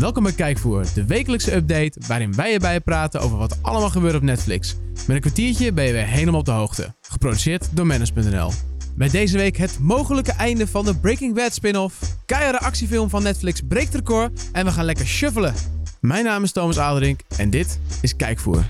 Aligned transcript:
Welkom 0.00 0.22
bij 0.22 0.32
Kijkvoer, 0.32 0.84
de 0.94 1.04
wekelijkse 1.04 1.54
update 1.54 2.00
waarin 2.06 2.34
wij 2.34 2.52
erbij 2.52 2.80
praten 2.80 3.20
over 3.20 3.38
wat 3.38 3.58
allemaal 3.62 3.90
gebeurt 3.90 4.14
op 4.14 4.22
Netflix. 4.22 4.76
Met 5.06 5.16
een 5.16 5.20
kwartiertje 5.20 5.72
ben 5.72 5.84
je 5.84 5.92
weer 5.92 6.06
helemaal 6.06 6.40
op 6.40 6.46
de 6.46 6.50
hoogte. 6.50 6.94
Geproduceerd 7.00 7.68
door 7.72 7.86
Manus.nl. 7.86 8.50
Met 8.96 9.10
deze 9.10 9.36
week 9.36 9.56
het 9.56 9.78
mogelijke 9.80 10.32
einde 10.32 10.66
van 10.66 10.84
de 10.84 10.96
Breaking 10.96 11.34
Bad 11.34 11.52
spin-off. 11.54 12.16
Keiharde 12.26 12.58
actiefilm 12.58 13.10
van 13.10 13.22
Netflix 13.22 13.60
breekt 13.68 13.94
record 13.94 14.50
en 14.52 14.64
we 14.64 14.70
gaan 14.70 14.84
lekker 14.84 15.06
shuffelen. 15.06 15.54
Mijn 16.00 16.24
naam 16.24 16.42
is 16.42 16.52
Thomas 16.52 16.78
Aderink 16.78 17.20
en 17.36 17.50
dit 17.50 17.78
is 18.00 18.16
Kijkvoer. 18.16 18.64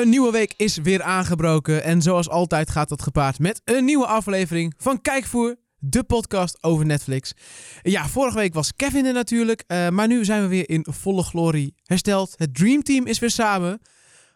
Een 0.00 0.08
nieuwe 0.08 0.30
week 0.30 0.54
is 0.56 0.76
weer 0.76 1.02
aangebroken 1.02 1.82
en 1.84 2.02
zoals 2.02 2.28
altijd 2.28 2.70
gaat 2.70 2.88
dat 2.88 3.02
gepaard 3.02 3.38
met 3.38 3.60
een 3.64 3.84
nieuwe 3.84 4.06
aflevering 4.06 4.74
van 4.76 5.00
Kijkvoer, 5.00 5.56
de 5.78 6.04
podcast 6.04 6.62
over 6.62 6.86
Netflix. 6.86 7.32
Ja, 7.82 8.08
vorige 8.08 8.36
week 8.36 8.54
was 8.54 8.76
Kevin 8.76 9.06
er 9.06 9.12
natuurlijk, 9.12 9.64
eh, 9.66 9.88
maar 9.88 10.06
nu 10.06 10.24
zijn 10.24 10.42
we 10.42 10.48
weer 10.48 10.68
in 10.68 10.86
volle 10.90 11.22
glorie 11.22 11.74
hersteld. 11.84 12.34
Het 12.36 12.54
Dream 12.54 12.82
Team 12.82 13.06
is 13.06 13.18
weer 13.18 13.30
samen. 13.30 13.80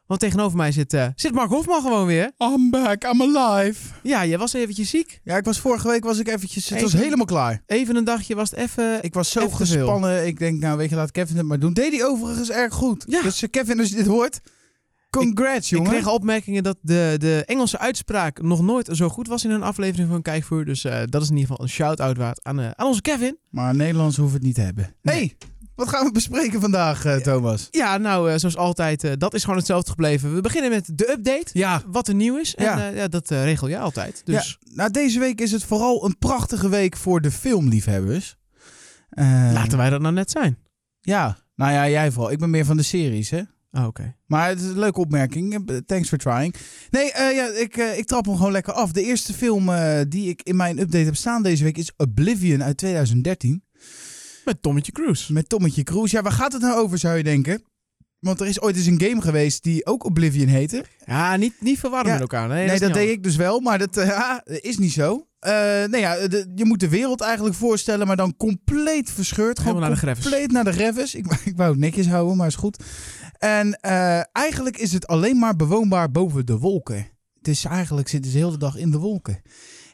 Want 0.06 0.20
tegenover 0.20 0.56
mij 0.56 0.72
zit, 0.72 0.92
eh, 0.92 1.06
zit 1.14 1.32
Mark 1.32 1.50
Hofman 1.50 1.82
gewoon 1.82 2.06
weer. 2.06 2.32
I'm 2.38 2.70
back, 2.70 3.04
I'm 3.04 3.36
alive. 3.36 3.80
Ja, 4.02 4.22
je 4.22 4.38
was 4.38 4.52
eventjes 4.52 4.90
ziek. 4.90 5.20
Ja, 5.22 5.36
ik 5.36 5.44
was 5.44 5.60
vorige 5.60 5.88
week 5.88 6.04
was 6.04 6.18
ik 6.18 6.28
eventjes, 6.28 6.68
het 6.68 6.82
was 6.82 6.92
helemaal 6.92 7.26
klaar. 7.26 7.62
Even 7.66 7.96
een 7.96 8.04
dagje 8.04 8.34
was 8.34 8.50
het 8.50 8.58
even... 8.58 9.02
Ik 9.02 9.14
was 9.14 9.30
zo 9.30 9.48
gespannen. 9.48 10.26
Ik 10.26 10.38
denk, 10.38 10.60
nou 10.60 10.76
weet 10.76 10.90
je, 10.90 10.96
laat 10.96 11.10
Kevin 11.10 11.36
het 11.36 11.46
maar 11.46 11.58
doen. 11.58 11.72
Deed 11.72 11.92
hij 11.92 12.04
overigens 12.04 12.50
erg 12.50 12.74
goed. 12.74 13.04
Ja. 13.08 13.22
Dus 13.22 13.42
eh, 13.42 13.50
Kevin, 13.50 13.78
als 13.78 13.88
je 13.88 13.94
dit 13.94 14.06
hoort, 14.06 14.40
congrats 15.16 15.72
Ik 15.72 15.84
kreeg 15.84 16.08
opmerkingen 16.08 16.62
dat 16.62 16.76
de, 16.80 17.14
de 17.18 17.42
Engelse 17.46 17.78
uitspraak 17.78 18.42
nog 18.42 18.62
nooit 18.62 18.88
zo 18.92 19.08
goed 19.08 19.26
was 19.28 19.44
in 19.44 19.50
een 19.50 19.62
aflevering 19.62 20.08
van 20.08 20.22
Kijkvoer. 20.22 20.64
Dus 20.64 20.84
eh, 20.84 21.00
dat 21.06 21.22
is 21.22 21.28
in 21.28 21.36
ieder 21.36 21.50
geval 21.50 21.64
een 21.64 21.70
shout-out 21.72 22.16
waard 22.16 22.44
aan, 22.44 22.60
eh, 22.60 22.70
aan 22.74 22.86
onze 22.86 23.02
Kevin. 23.02 23.38
Maar 23.50 23.74
Nederlands 23.74 24.16
hoeven 24.16 24.36
het 24.36 24.44
niet 24.46 24.54
te 24.54 24.60
hebben. 24.60 24.94
Nee. 25.02 25.16
hey, 25.16 25.36
wat 25.74 25.88
gaan 25.88 26.06
we 26.06 26.12
bespreken 26.12 26.60
vandaag, 26.60 27.04
eh, 27.04 27.16
Thomas? 27.16 27.68
Ja, 27.70 27.96
nou, 27.96 28.38
zoals 28.38 28.56
altijd, 28.56 29.20
dat 29.20 29.34
is 29.34 29.42
gewoon 29.42 29.58
hetzelfde 29.58 29.90
gebleven. 29.90 30.34
We 30.34 30.40
beginnen 30.40 30.70
met 30.70 30.90
de 30.94 31.10
update. 31.10 31.50
Ja. 31.52 31.82
Wat 31.86 32.08
er 32.08 32.14
nieuw 32.14 32.36
is. 32.38 32.54
En 32.54 32.64
Ja. 32.64 32.88
ja, 32.88 33.08
dat 33.08 33.30
regel 33.30 33.68
jij 33.68 33.80
altijd. 33.80 34.20
Dus 34.24 34.58
ja, 34.60 34.74
nou 34.74 34.90
deze 34.90 35.18
week 35.18 35.40
is 35.40 35.52
het 35.52 35.64
vooral 35.64 36.04
een 36.04 36.18
prachtige 36.18 36.68
week 36.68 36.96
voor 36.96 37.20
de 37.20 37.30
filmliefhebbers. 37.30 38.36
Laten 39.52 39.78
wij 39.78 39.90
dat 39.90 40.00
nou 40.00 40.14
net 40.14 40.30
zijn. 40.30 40.58
Ja, 41.00 41.36
nou 41.54 41.72
ja, 41.72 41.88
jij 41.88 42.10
vooral. 42.10 42.32
Ik 42.32 42.38
ben 42.38 42.50
meer 42.50 42.64
van 42.64 42.76
de 42.76 42.82
series, 42.82 43.30
hè? 43.30 43.42
Oh, 43.76 43.86
Oké. 43.86 44.14
Maar 44.26 44.48
het 44.48 44.60
is 44.60 44.66
een 44.66 44.78
leuke 44.78 45.00
opmerking. 45.00 45.70
Thanks 45.86 46.08
for 46.08 46.18
trying. 46.18 46.54
Nee, 46.90 47.12
eh, 47.12 47.34
ja, 47.34 47.46
ik, 47.46 47.76
eh, 47.76 47.98
ik 47.98 48.06
trap 48.06 48.24
hem 48.26 48.36
gewoon 48.36 48.52
lekker 48.52 48.72
af. 48.72 48.92
De 48.92 49.02
eerste 49.02 49.32
film 49.32 49.68
eh, 49.68 50.00
die 50.08 50.28
ik 50.28 50.42
in 50.42 50.56
mijn 50.56 50.78
update 50.78 51.04
heb 51.04 51.16
staan 51.16 51.42
deze 51.42 51.64
week 51.64 51.78
is 51.78 51.92
Oblivion 51.96 52.62
uit 52.62 52.76
2013. 52.76 53.62
Met 54.44 54.62
Tommetje 54.62 54.92
Cruise. 54.92 55.32
Met 55.32 55.48
Tommetje 55.48 55.82
Cruise. 55.82 56.16
Ja, 56.16 56.22
waar 56.22 56.32
gaat 56.32 56.52
het 56.52 56.62
nou 56.62 56.78
over, 56.82 56.98
zou 56.98 57.16
je 57.16 57.22
denken? 57.24 57.62
Want 58.18 58.40
er 58.40 58.46
is 58.46 58.60
ooit 58.60 58.76
eens 58.76 58.86
een 58.86 59.00
game 59.00 59.20
geweest 59.22 59.62
die 59.62 59.86
ook 59.86 60.04
Oblivion 60.04 60.48
heette. 60.48 60.84
Ja, 61.06 61.36
niet, 61.36 61.54
niet 61.60 61.78
verwarren 61.78 62.06
Ja. 62.06 62.12
met 62.12 62.20
elkaar. 62.22 62.48
Nee, 62.48 62.68
dat 62.68 62.80
niet 62.80 62.94
deed 62.94 63.10
ik 63.10 63.22
dus 63.22 63.36
wel, 63.36 63.60
maar 63.60 63.78
dat 63.78 63.94
ja, 64.14 64.42
is 64.44 64.78
niet 64.78 64.92
zo. 64.92 65.26
Nee, 65.40 66.00
ja, 66.00 66.28
de- 66.28 66.52
je 66.54 66.64
moet 66.64 66.80
de 66.80 66.88
wereld 66.88 67.20
eigenlijk 67.20 67.54
voorstellen, 67.56 68.06
maar 68.06 68.16
dan 68.16 68.36
compleet 68.36 69.10
verscheurd. 69.10 69.58
Gewoon 69.58 69.74
Helemaal 69.74 69.80
naar 69.80 70.00
de 70.00 70.06
greffes. 70.06 70.24
compleet 70.24 70.50
naar 70.52 70.64
de 70.64 70.72
greffes. 70.72 71.14
Ik, 71.14 71.26
wou- 71.26 71.40
ik 71.50 71.56
wou 71.56 71.70
het 71.70 71.80
netjes 71.80 72.06
houden, 72.06 72.36
maar 72.36 72.46
is 72.46 72.54
goed. 72.54 72.82
En 73.38 73.80
eh, 73.80 74.20
eigenlijk 74.32 74.76
is 74.76 74.92
het 74.92 75.06
alleen 75.06 75.38
maar 75.38 75.56
bewoonbaar 75.56 76.10
boven 76.10 76.46
de 76.46 76.58
wolken. 76.58 77.08
Het 77.38 77.48
is 77.48 77.64
eigenlijk 77.64 78.08
zitten 78.08 78.30
ze 78.30 78.38
de 78.38 78.44
hele 78.44 78.58
dag 78.58 78.76
in 78.76 78.90
de 78.90 78.98
wolken. 78.98 79.42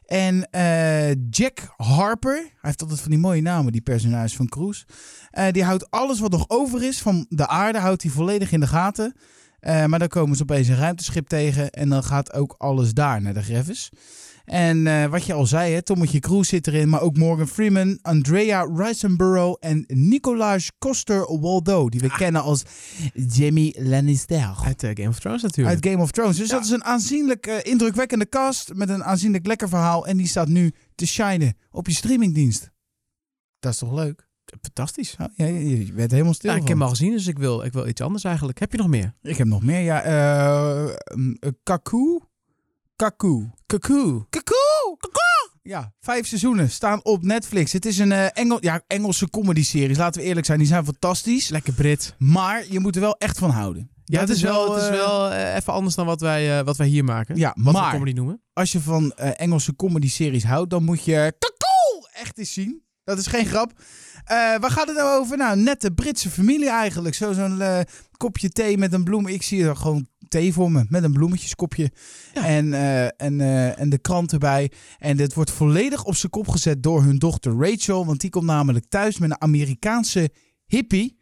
En 0.05 0.51
eh, 0.51 1.11
Jack 1.31 1.75
Harper, 1.77 2.35
hij 2.35 2.51
heeft 2.61 2.83
altijd 2.83 3.01
van 3.01 3.11
die 3.11 3.21
mooie 3.21 3.43
namen, 3.43 3.73
die 3.73 3.81
personages 3.81 4.37
van 4.37 4.49
Cruise. 4.49 4.85
Eh, 5.31 5.51
die 5.51 5.65
houdt 5.65 5.91
alles 5.91 6.21
wat 6.21 6.31
nog 6.31 6.45
over 6.49 6.83
is 6.83 7.01
van 7.01 7.27
de 7.29 7.47
aarde, 7.47 7.79
houdt 7.79 8.03
hij 8.03 8.11
volledig 8.11 8.53
in 8.53 8.61
de 8.61 8.67
gaten. 8.67 9.15
Maar 9.61 9.99
dan 9.99 10.09
komen 10.09 10.37
ze 10.37 10.43
opeens 10.43 10.69
een 10.69 10.77
ruimteschip 10.77 11.29
tegen 11.29 11.71
en 11.71 11.89
dan 11.89 12.05
gaat 12.05 12.33
ook 12.33 12.55
alles 12.59 12.95
daar 12.95 13.23
naar 13.23 13.35
de 13.35 13.43
greffes. 13.43 13.91
En 14.51 14.87
eh, 14.87 15.07
wat 15.07 15.25
je 15.25 15.33
al 15.33 15.47
zei, 15.47 15.73
hè, 15.73 15.83
Tommetje 15.83 16.19
Cruise 16.19 16.49
zit 16.49 16.67
erin, 16.67 16.89
maar 16.89 17.01
ook 17.01 17.17
Morgan 17.17 17.49
Freeman, 17.49 17.99
Andrea 18.03 18.63
Riseborough 18.75 19.57
en 19.61 19.85
Nicolas 19.87 20.71
Coster-Waldau, 20.79 21.89
die 21.89 22.01
we 22.01 22.11
kennen 22.11 22.43
als 22.43 22.63
Jamie 23.15 23.83
Lannister. 23.83 24.55
Uit 24.65 24.83
eh, 24.83 24.91
Game 24.95 25.09
of 25.09 25.19
Thrones 25.19 25.43
natuurlijk. 25.43 25.75
Uit 25.77 25.93
Game 25.93 26.03
of 26.03 26.11
Thrones. 26.11 26.37
Dus 26.37 26.49
Ja. 26.49 26.55
dat 26.55 26.65
is 26.65 26.71
een 26.71 26.85
aanzienlijk 26.85 27.47
eh, 27.47 27.71
indrukwekkende 27.73 28.29
cast 28.29 28.75
met 28.75 28.89
een 28.89 29.05
aanzienlijk 29.05 29.47
lekker 29.47 29.69
verhaal. 29.69 30.07
En 30.07 30.17
die 30.17 30.27
staat 30.27 30.49
nu 30.49 30.73
te 30.95 31.07
shinen 31.07 31.57
op 31.71 31.87
je 31.87 31.95
streamingdienst. 31.95 32.71
Dat 33.59 33.73
is 33.73 33.79
toch 33.79 33.93
leuk? 33.95 34.29
Fantastisch. 34.63 35.15
Ja, 35.19 35.31
ja, 35.35 35.45
je, 35.45 35.87
je 35.87 35.93
bent 35.93 36.11
helemaal 36.11 36.35
stil 36.35 36.51
ik 36.51 36.59
heb 36.59 36.69
hem 36.69 36.83
al 36.83 36.89
gezien, 36.89 37.11
dus 37.13 37.27
ik 37.27 37.39
wil, 37.39 37.63
ik 37.63 37.73
wil 37.73 37.89
iets 37.89 38.01
anders 38.01 38.25
eigenlijk. 38.25 38.59
Heb 38.59 38.73
je 38.73 38.79
nog 38.79 38.89
meer? 38.89 39.15
Ik 39.23 39.37
heb 39.37 39.47
nog 39.47 39.63
meer. 39.63 39.81
Ja, 39.81 40.03
eh 40.03 40.97
eh, 43.01 43.09
Kaku. 43.09 43.51
Kaku. 43.67 44.25
Cuckoo. 44.31 44.97
Kaku. 44.99 45.59
Ja, 45.63 45.93
vijf 46.01 46.27
seizoenen 46.27 46.71
staan 46.71 47.05
op 47.05 47.23
Netflix. 47.23 47.73
Het 47.73 47.87
is 47.87 47.99
een 47.99 48.13
eh, 48.13 48.27
Engel, 48.33 48.59
ja, 48.61 48.83
Engelse 48.87 49.31
comedy-series. 49.31 49.97
Laten 49.99 50.21
we 50.21 50.27
eerlijk 50.27 50.47
zijn, 50.47 50.59
die 50.59 50.67
zijn 50.67 50.85
fantastisch. 50.85 51.49
Lekker 51.49 51.73
Brit. 51.73 52.15
Maar 52.19 52.65
je 52.71 52.81
moet 52.81 52.95
er 52.95 53.01
wel 53.01 53.17
echt 53.19 53.39
van 53.39 53.51
houden. 53.51 53.91
Ja, 54.05 54.21
het 54.21 54.29
is 54.29 54.43
wel, 54.43 54.73
het 54.75 54.83
is 54.83 54.89
eh, 54.89 54.95
wel 54.95 55.31
eh, 55.31 55.55
even 55.55 55.73
anders 55.73 55.95
dan 55.95 56.07
wat 56.07 56.21
wij, 56.21 56.59
eh, 56.59 56.65
wat 56.65 56.77
wij 56.77 56.87
hier 56.87 57.05
maken. 57.05 57.37
Ja, 57.37 57.53
Wat 57.57 57.75
we 57.75 57.81
maar 57.81 57.93
comedy 57.93 58.13
noemen. 58.13 58.43
als 58.53 58.73
je 58.73 58.81
van 58.81 59.13
eh, 59.13 59.31
Engelse 59.37 59.77
comedy-series 59.77 60.45
houdt, 60.45 60.71
dan 60.71 60.85
moet 60.85 61.05
je 61.05 61.35
Kakoe 61.39 62.09
echt 62.13 62.39
eens 62.39 62.53
zien. 62.53 62.83
Dat 63.05 63.19
is 63.19 63.27
geen 63.27 63.47
grap. 63.47 63.73
Eh, 64.25 64.37
waar 64.37 64.71
gaat 64.71 64.87
het 64.87 64.97
nou 64.97 65.21
over? 65.21 65.37
Nou, 65.37 65.57
net 65.57 65.81
de 65.81 65.93
Britse 65.93 66.31
familie 66.31 66.71
eigenlijk. 66.71 67.15
Zo, 67.15 67.33
zo'n 67.33 67.61
eh, 67.61 67.81
kopje 68.17 68.49
thee 68.49 68.79
met 68.79 68.93
een 68.93 69.05
bloem. 69.05 69.27
Ik 69.27 69.43
zie 69.43 69.65
er 69.65 69.77
gewoon 69.77 70.07
thee 70.29 70.53
voor 70.53 70.73
me 70.73 70.85
met 70.89 71.05
een 71.05 71.13
bloemetjeskopje. 71.13 71.91
Ja. 72.35 72.45
En, 72.47 72.75
eh, 72.75 73.05
en, 73.05 73.41
en 73.77 73.89
de 73.89 73.99
krant 73.99 74.33
erbij. 74.33 74.71
En 74.99 75.17
dit 75.17 75.35
wordt 75.35 75.51
volledig 75.51 76.05
op 76.05 76.17
zijn 76.17 76.33
kop 76.33 76.49
gezet 76.49 76.83
door 76.83 77.03
hun 77.03 77.19
dochter 77.19 77.53
Rachel. 77.59 78.07
Want 78.07 78.21
die 78.21 78.31
komt 78.31 78.45
namelijk 78.45 78.85
thuis 78.89 79.19
met 79.19 79.31
een 79.31 79.41
Amerikaanse 79.41 80.31
hippie. 80.67 81.19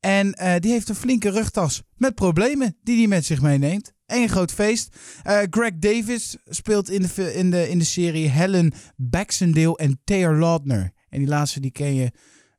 En 0.00 0.58
die 0.60 0.72
heeft 0.72 0.88
een 0.88 0.94
flinke 0.94 1.30
rugtas 1.30 1.82
met 1.96 2.14
problemen 2.14 2.76
die 2.82 2.98
hij 2.98 3.06
met 3.06 3.24
zich 3.24 3.42
meeneemt. 3.42 3.92
Eén 4.06 4.28
groot 4.28 4.52
feest. 4.52 4.96
Greg 5.50 5.72
Davis 5.78 6.36
speelt 6.44 6.90
in 6.90 7.02
de, 7.02 7.34
in, 7.34 7.50
de, 7.50 7.68
in 7.68 7.78
de 7.78 7.84
serie 7.84 8.28
Helen 8.28 8.72
Baxendale 8.96 9.76
en 9.76 10.00
Taylor 10.04 10.38
Lautner. 10.38 10.92
En 11.12 11.18
die 11.18 11.28
laatste 11.28 11.60
die 11.60 11.70
ken 11.70 11.94
je 11.94 12.10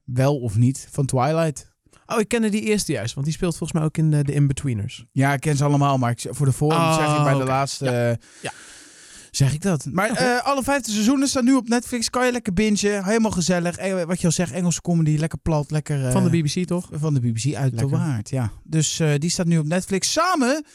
wel 0.03 0.39
of 0.39 0.55
niet 0.57 0.87
van 0.91 1.05
Twilight. 1.05 1.71
Oh, 2.05 2.19
ik 2.19 2.27
kende 2.27 2.49
die 2.49 2.61
eerste 2.61 2.91
juist, 2.91 3.13
want 3.13 3.25
die 3.25 3.35
speelt 3.35 3.57
volgens 3.57 3.79
mij 3.79 3.87
ook 3.87 3.97
in 3.97 4.11
de, 4.11 4.23
de 4.23 4.33
In-Betweeners. 4.33 5.05
Ja, 5.11 5.33
ik 5.33 5.39
ken 5.39 5.57
ze 5.57 5.63
allemaal, 5.63 5.97
maar 5.97 6.11
ik, 6.11 6.25
voor 6.29 6.45
de 6.45 6.51
vorm 6.51 6.71
Oh, 6.75 6.95
zeg 6.95 7.17
ik 7.17 7.23
bij 7.23 7.33
de 7.33 7.43
laatste... 7.43 7.85
Ja. 7.85 8.09
eh, 8.11 8.15
Ja. 8.41 8.51
Zeg 9.31 9.53
ik 9.53 9.61
dat. 9.61 9.85
Maar 9.91 10.09
eh, 10.09 10.45
alle 10.45 10.63
vijfde 10.63 10.91
seizoenen 10.91 11.27
staan 11.27 11.43
nu 11.45 11.53
op 11.53 11.67
Netflix. 11.67 12.09
Kan 12.09 12.25
je 12.25 12.31
lekker 12.31 12.53
bingen. 12.53 13.05
Helemaal 13.05 13.31
gezellig. 13.31 13.77
Eh, 13.77 14.03
wat 14.03 14.19
je 14.19 14.25
al 14.25 14.31
zegt, 14.31 14.51
Engelse 14.51 14.81
comedy. 14.81 15.17
Lekker 15.17 15.39
plat. 15.39 15.71
Lekker... 15.71 16.05
eh, 16.05 16.11
Van 16.11 16.23
de 16.23 16.29
BBC 16.41 16.67
toch? 16.67 16.89
Van 16.91 17.13
de 17.13 17.19
BBC 17.19 17.55
uit 17.55 17.71
de 17.71 17.75
Lekker. 17.77 17.97
waard, 17.97 18.29
ja. 18.29 18.51
Dus 18.63 18.99
eh, 18.99 19.13
die 19.17 19.29
staat 19.29 19.45
nu 19.45 19.57
op 19.57 19.65
Netflix 19.65 20.11
samen 20.11 20.65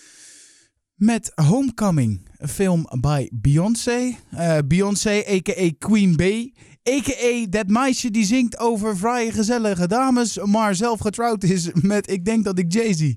met 0.94 1.32
Homecoming, 1.34 2.28
een 2.36 2.48
film 2.48 2.86
bij 3.00 3.30
Beyoncé. 3.34 4.16
Eh, 4.30 4.58
Beyoncé, 4.66 5.22
a.k.a. 5.28 5.70
Queen 5.78 6.16
Bee. 6.16 6.54
A.k.a. 6.88 7.46
dat 7.48 7.66
meisje 7.66 8.10
die 8.10 8.24
zingt 8.24 8.58
over 8.58 8.96
vrije 8.96 9.32
gezellige 9.32 9.86
dames, 9.86 10.38
maar 10.44 10.74
zelf 10.74 11.00
getrouwd 11.00 11.42
is 11.42 11.70
met 11.72 12.10
ik 12.10 12.24
denk 12.24 12.44
dat 12.44 12.58
ik 12.58 12.72
Jay-Z. 12.72 13.14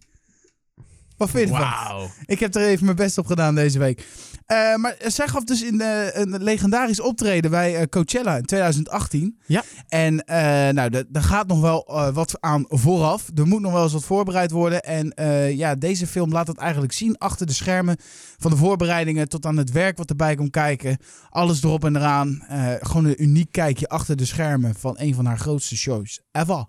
Wat 1.22 1.30
vind 1.30 1.48
je 1.50 1.56
ervan? 1.56 1.70
Wauw. 1.70 2.10
Ik 2.26 2.40
heb 2.40 2.56
er 2.56 2.62
even 2.62 2.86
mijn 2.86 2.98
best 2.98 3.18
op 3.18 3.26
gedaan 3.26 3.56
deze 3.56 3.80
week. 3.80 4.06
Eh, 4.46 4.76
maar 4.76 4.96
zij 5.06 5.28
gaf 5.28 5.44
dus 5.44 5.64
in 5.64 5.82
eh, 5.82 6.16
een 6.22 6.44
legendarisch 6.44 7.00
optreden 7.02 7.52
bij 7.52 7.76
eh, 7.76 7.86
Coachella 7.90 8.36
in 8.38 8.46
2018. 8.46 9.40
Ja. 9.46 9.64
En 9.88 10.26
eh, 10.26 10.74
nou, 10.74 10.90
daar 11.10 11.24
gaat 11.24 11.48
nog 11.48 11.62
wel 11.62 11.86
eh, 11.88 12.14
wat 12.14 12.38
aan 12.42 12.66
vooraf. 12.68 13.30
Er 13.36 13.48
moet 13.48 13.62
nog 13.62 13.72
wel 13.72 13.84
eens 13.84 13.94
wat 13.94 14.04
voorbereid 14.04 14.52
worden. 14.52 14.82
En 14.84 15.12
eh, 15.14 15.58
ja, 15.58 15.76
deze 15.76 16.08
film 16.08 16.32
laat 16.32 16.48
het 16.48 16.58
eigenlijk 16.58 16.94
zien 16.94 17.18
achter 17.18 17.46
de 17.46 17.54
schermen. 17.54 17.98
Van 18.38 18.52
de 18.52 18.58
voorbereidingen 18.58 19.30
tot 19.30 19.46
aan 19.46 19.58
het 19.58 19.72
werk 19.72 19.98
wat 19.98 20.10
erbij 20.10 20.36
komt 20.36 20.50
kijken. 20.52 20.98
Alles 21.30 21.64
erop 21.64 21.86
en 21.86 21.96
eraan. 21.96 22.44
Eh, 22.48 22.74
gewoon 22.80 23.06
een 23.06 23.24
uniek 23.24 23.52
kijkje 23.52 23.88
achter 23.88 24.16
de 24.16 24.26
schermen 24.26 24.76
van 24.76 24.96
een 24.98 25.16
van 25.16 25.26
haar 25.26 25.40
grootste 25.40 25.76
shows 25.78 26.22
ever. 26.32 26.66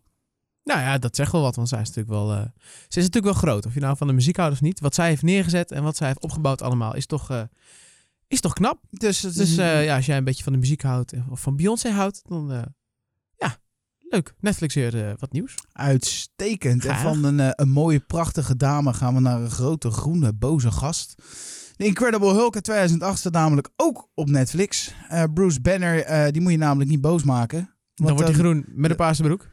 Nou 0.65 0.81
ja, 0.81 0.99
dat 0.99 1.17
zegt 1.17 1.33
wel 1.33 1.41
wat, 1.43 1.57
want 1.57 1.69
zij 1.69 1.81
is 1.81 1.87
natuurlijk 1.89 2.15
wel, 2.17 2.33
eh, 2.33 2.41
ze 2.89 2.99
is 2.99 3.05
natuurlijk 3.05 3.25
wel 3.25 3.43
groot. 3.43 3.67
Of 3.67 3.75
je 3.75 3.81
nou 3.81 3.97
van 3.97 4.07
de 4.07 4.13
muziek 4.13 4.37
houdt 4.37 4.53
of 4.55 4.61
niet. 4.61 4.81
Wat 4.81 4.95
zij 4.95 5.09
heeft 5.09 5.23
neergezet 5.23 5.71
en 5.73 5.83
wat 5.83 5.97
zij 5.97 6.07
heeft 6.07 6.21
opgebouwd 6.21 6.63
allemaal 6.63 6.95
is 6.95 7.07
toch, 7.07 7.31
eh, 7.31 7.43
is 8.29 8.41
toch 8.41 8.53
knap. 8.53 8.79
Dus, 8.91 9.23
het 9.23 9.35
Dus 9.37 9.57
eh, 9.57 9.85
ja, 9.85 9.97
als 9.97 10.07
jij 10.07 10.17
een 10.17 10.25
beetje 10.25 10.43
van 10.43 10.53
de 10.53 10.59
muziek 10.59 10.83
houdt 10.83 11.13
eh, 11.13 11.31
of 11.31 11.41
van 11.41 11.57
Beyoncé 11.57 11.91
houdt, 11.91 12.23
dan 12.29 12.53
eh, 12.53 12.63
ja, 13.37 13.57
leuk. 13.99 14.35
Netflix 14.41 14.75
weer 14.75 15.09
eh, 15.09 15.15
wat 15.19 15.33
nieuws. 15.33 15.55
Uitstekend. 15.73 16.85
En 16.85 16.97
van 16.99 17.25
een, 17.25 17.41
eh, 17.41 17.49
een 17.53 17.71
mooie, 17.71 18.01
prachtige 18.01 18.57
dame 18.57 18.93
gaan 18.93 19.15
we 19.15 19.21
naar 19.21 19.41
een 19.41 19.51
grote, 19.51 19.91
groene, 19.91 20.33
boze 20.33 20.71
gast. 20.71 21.15
The 21.77 21.85
Incredible 21.85 22.33
Hulk 22.33 22.55
uit 22.55 22.65
2008 22.65 23.19
staat 23.19 23.33
namelijk 23.33 23.69
ook 23.77 24.09
op 24.15 24.31
Netflix. 24.31 24.95
Eh, 25.09 25.25
Bruce 25.35 25.61
Banner, 25.61 26.03
eh, 26.05 26.33
die 26.33 26.43
moet 26.43 26.53
je 26.53 26.59
namelijk 26.59 26.91
niet 26.91 27.01
boos 27.01 27.23
maken. 27.23 27.59
Dan 27.59 28.07
Want 28.07 28.19
wordt 28.19 28.35
hij 28.35 28.45
groen 28.45 28.65
met 28.69 28.91
een 28.91 28.97
paarse 28.97 29.23
broek. 29.23 29.49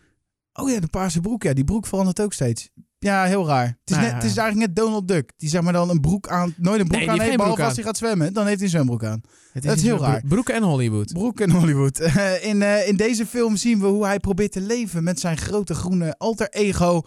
Oh 0.62 0.70
ja, 0.70 0.80
de 0.80 0.88
paarse 0.88 1.20
broek. 1.20 1.44
Ja, 1.44 1.54
die 1.54 1.64
broek 1.64 1.88
verandert 1.88 2.22
ook 2.22 2.34
steeds. 2.34 2.70
Ja, 3.00 3.24
heel 3.24 3.48
raar. 3.48 3.66
Het 3.66 3.76
is, 3.86 3.92
Nou 3.92 4.02
net, 4.02 4.10
ja. 4.10 4.16
het 4.16 4.26
is 4.30 4.38
eigenlijk 4.38 4.68
net 4.68 4.76
Donald 4.86 5.08
Duck. 5.08 5.32
Die 5.38 5.50
zeg 5.50 5.62
maar 5.62 5.74
dan 5.74 5.90
een 5.90 6.00
broek 6.00 6.28
aan, 6.28 6.54
nooit 6.58 6.80
een 6.80 6.88
broek 6.88 7.00
Nee, 7.00 7.10
aan 7.10 7.20
heeft 7.20 7.36
behalve 7.36 7.54
broek 7.56 7.68
als 7.68 7.76
hij 7.76 7.86
gaat 7.86 7.98
zwemmen. 7.98 8.34
Dan 8.34 8.44
heeft 8.46 8.56
hij 8.56 8.66
een 8.66 8.70
zwembroek 8.72 9.04
aan. 9.04 9.22
Het 9.54 9.64
Dat 9.64 9.76
is 9.78 9.84
heel 9.84 9.98
raar. 9.98 10.20
bro- 10.20 10.28
Broeken 10.30 10.56
en 10.56 10.64
Hollywood. 10.64 11.14
Broek 11.14 11.40
in 11.40 11.50
Hollywood. 11.50 12.00
Eh, 12.20 12.44
in, 12.46 12.62
eh, 12.62 12.88
in 12.88 12.96
deze 12.96 13.26
film 13.26 13.56
zien 13.56 13.80
we 13.80 13.86
hoe 13.88 14.06
hij 14.06 14.20
probeert 14.20 14.52
te 14.52 14.62
leven 14.62 15.04
met 15.04 15.20
zijn 15.20 15.38
grote 15.38 15.74
groene 15.74 16.16
alter 16.18 16.50
ego. 16.50 17.02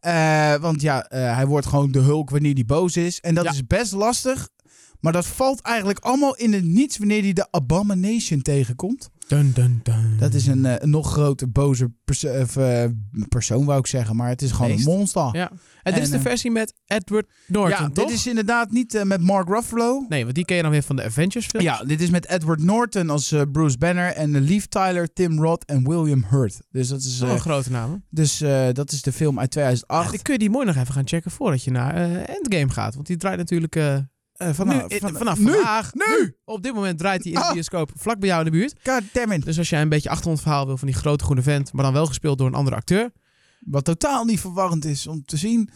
Eh, 0.00 0.54
want 0.54 0.80
ja, 0.80 1.06
hij 1.08 1.46
wordt 1.46 1.66
gewoon 1.66 1.90
de 1.90 1.98
hulk 2.00 2.30
wanneer 2.30 2.54
hij 2.54 2.64
boos 2.64 2.96
is. 2.96 3.20
En 3.20 3.34
dat 3.34 3.44
Ja. 3.44 3.50
is 3.50 3.66
best 3.66 3.92
lastig. 3.92 4.48
Maar 5.00 5.12
dat 5.12 5.26
valt 5.26 5.60
eigenlijk 5.60 5.98
allemaal 5.98 6.36
in 6.36 6.52
het 6.52 6.64
niets 6.64 6.98
wanneer 6.98 7.22
hij 7.22 7.32
de 7.32 7.46
Abomination 7.50 8.42
tegenkomt. 8.42 9.08
Dun, 9.32 9.52
dun, 9.54 9.80
dun. 9.82 10.16
Dat 10.18 10.34
is 10.34 10.46
een, 10.46 10.66
eh, 10.66 10.86
nog 10.86 11.12
groter, 11.12 11.50
boze 11.50 11.92
perso- 12.04 12.40
of, 12.40 12.56
eh, 12.56 12.84
persoon, 13.28 13.64
wou 13.64 13.78
ik 13.78 13.86
zeggen. 13.86 14.16
Maar 14.16 14.28
het 14.28 14.42
is 14.42 14.50
gewoon 14.50 14.70
een 14.70 14.82
monster. 14.82 15.28
Ja. 15.36 15.50
En 15.50 15.58
dit 15.82 15.94
En, 15.94 16.00
is 16.02 16.10
de 16.10 16.16
eh, 16.16 16.22
versie 16.22 16.50
met 16.50 16.74
Edward 16.86 17.30
Norton, 17.46 17.70
ja, 17.70 17.90
toch? 17.90 18.04
dit 18.06 18.14
is 18.14 18.26
inderdaad 18.26 18.70
niet 18.70 19.02
met 19.04 19.20
Mark 19.20 19.48
Ruffalo. 19.48 20.06
Nee, 20.08 20.22
want 20.22 20.34
die 20.34 20.44
ken 20.44 20.56
je 20.56 20.62
dan 20.62 20.70
weer 20.70 20.82
van 20.82 20.96
de 20.96 21.04
Avengers 21.04 21.46
films. 21.46 21.66
Ja, 21.66 21.84
dit 21.84 22.00
is 22.00 22.10
met 22.10 22.28
Edward 22.28 22.62
Norton 22.62 23.10
als 23.10 23.34
Bruce 23.52 23.78
Banner 23.78 24.12
en 24.12 24.40
Liv 24.40 24.64
Tyler, 24.64 25.12
Tim 25.12 25.40
Roth 25.42 25.64
en 25.64 25.88
William 25.88 26.24
Hurt. 26.28 26.60
Dus 26.70 26.88
dat 26.88 27.00
is, 27.00 27.20
een 27.20 27.40
grote 27.40 27.70
namen. 27.70 28.04
dus, 28.10 28.40
eh, 28.40 28.68
dat 28.72 28.92
is 28.92 29.02
de 29.02 29.12
film 29.12 29.38
uit 29.38 29.50
2008. 29.50 30.10
Dan 30.12 30.22
kun 30.22 30.32
je 30.32 30.38
die 30.38 30.50
mooi 30.50 30.66
nog 30.66 30.76
even 30.76 30.94
gaan 30.94 31.08
checken 31.08 31.30
voordat 31.30 31.64
je 31.64 31.70
naar 31.70 31.94
Endgame 32.24 32.70
gaat. 32.70 32.94
Want 32.94 33.06
die 33.06 33.16
draait 33.16 33.38
natuurlijk 33.38 33.74
eh, 34.42 34.48
Eh, 34.48 34.54
vanaf, 34.54 34.88
nu, 34.88 34.98
van- 34.98 35.12
vanaf 35.16 35.38
nu, 35.38 35.52
vandaag. 35.52 35.94
nu. 35.94 36.36
Op 36.44 36.62
dit 36.62 36.74
moment 36.74 36.98
draait 36.98 37.22
hij 37.22 37.32
in 37.32 37.38
de 37.38 37.44
Ah. 37.44 37.52
bioscoop 37.52 37.90
vlak 37.96 38.18
bij 38.18 38.28
jou 38.28 38.44
in 38.44 38.50
de 38.52 38.58
buurt. 38.58 39.44
Dus 39.44 39.58
als 39.58 39.68
jij 39.68 39.80
een 39.82 39.88
beetje 39.88 40.08
achtergrondverhaal 40.08 40.66
wil 40.66 40.76
van 40.76 40.88
die 40.88 40.96
grote 40.96 41.24
groene 41.24 41.42
vent, 41.42 41.72
maar 41.72 41.84
dan 41.84 41.92
wel 41.92 42.06
gespeeld 42.06 42.38
door 42.38 42.46
een 42.46 42.54
andere 42.54 42.76
acteur. 42.76 43.10
Wat 43.60 43.84
totaal 43.84 44.24
niet 44.24 44.40
verwarrend 44.40 44.84
is 44.84 45.06
om 45.06 45.24
te 45.24 45.36
zien. 45.36 45.70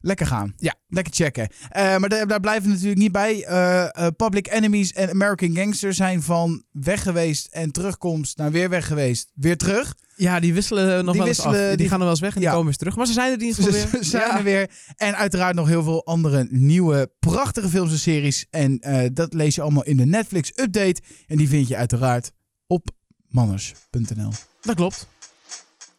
Lekker 0.00 0.26
gaan. 0.26 0.52
Ja. 0.56 0.74
Lekker 0.88 1.14
checken. 1.14 1.48
Eh, 1.68 1.96
maar 1.96 2.08
daar, 2.08 2.26
daar 2.26 2.40
blijven 2.40 2.62
we 2.68 2.68
natuurlijk 2.74 3.00
niet 3.00 3.12
bij. 3.12 3.44
Eh, 3.44 3.84
eh, 4.06 4.12
Public 4.16 4.48
Enemies 4.52 4.92
en 4.92 5.10
American 5.10 5.56
Gangster 5.56 5.94
zijn 5.94 6.22
van 6.22 6.64
weg 6.72 7.02
geweest 7.02 7.46
en 7.46 7.70
terugkomst 7.72 8.36
naar 8.36 8.50
weer 8.50 8.68
weg 8.68 8.86
geweest. 8.86 9.30
Weer 9.34 9.56
terug. 9.56 9.94
Ja, 10.20 10.40
die 10.40 10.54
wisselen 10.54 11.04
nog 11.04 11.12
Die 11.14 11.20
wel 11.22 11.28
eens 11.30 11.36
wisselen- 11.42 11.60
af. 11.62 11.68
Die, 11.68 11.76
die- 11.76 11.88
gaan 11.88 11.96
er 11.98 12.02
wel 12.02 12.10
eens 12.10 12.20
weg 12.20 12.34
en 12.34 12.40
die 12.40 12.48
komen 12.50 12.64
weer 12.64 12.76
terug. 12.76 12.96
Maar 12.96 13.06
ze 13.06 13.12
zijn 13.12 13.32
er 13.32 13.38
niet 13.38 13.54
Ze 13.54 13.70
weer. 13.90 14.04
zijn 14.04 14.36
er 14.36 14.42
weer. 14.42 14.70
En 14.96 15.16
uiteraard 15.16 15.54
nog 15.54 15.68
heel 15.68 15.82
veel 15.82 16.04
andere 16.06 16.46
nieuwe, 16.50 17.10
prachtige 17.18 17.68
films 17.68 17.92
en 17.92 17.98
series. 17.98 18.46
En 18.50 18.78
eh, 18.78 19.08
dat 19.12 19.34
lees 19.34 19.54
je 19.54 19.62
allemaal 19.62 19.84
in 19.84 19.96
de 19.96 20.06
Netflix 20.06 20.52
update. 20.54 21.00
En 21.26 21.36
die 21.36 21.48
vind 21.48 21.68
je 21.68 21.76
uiteraard 21.76 22.32
op 22.66 22.86
manners.nl. 23.28 24.30
Dat 24.60 24.74
klopt. 24.74 25.08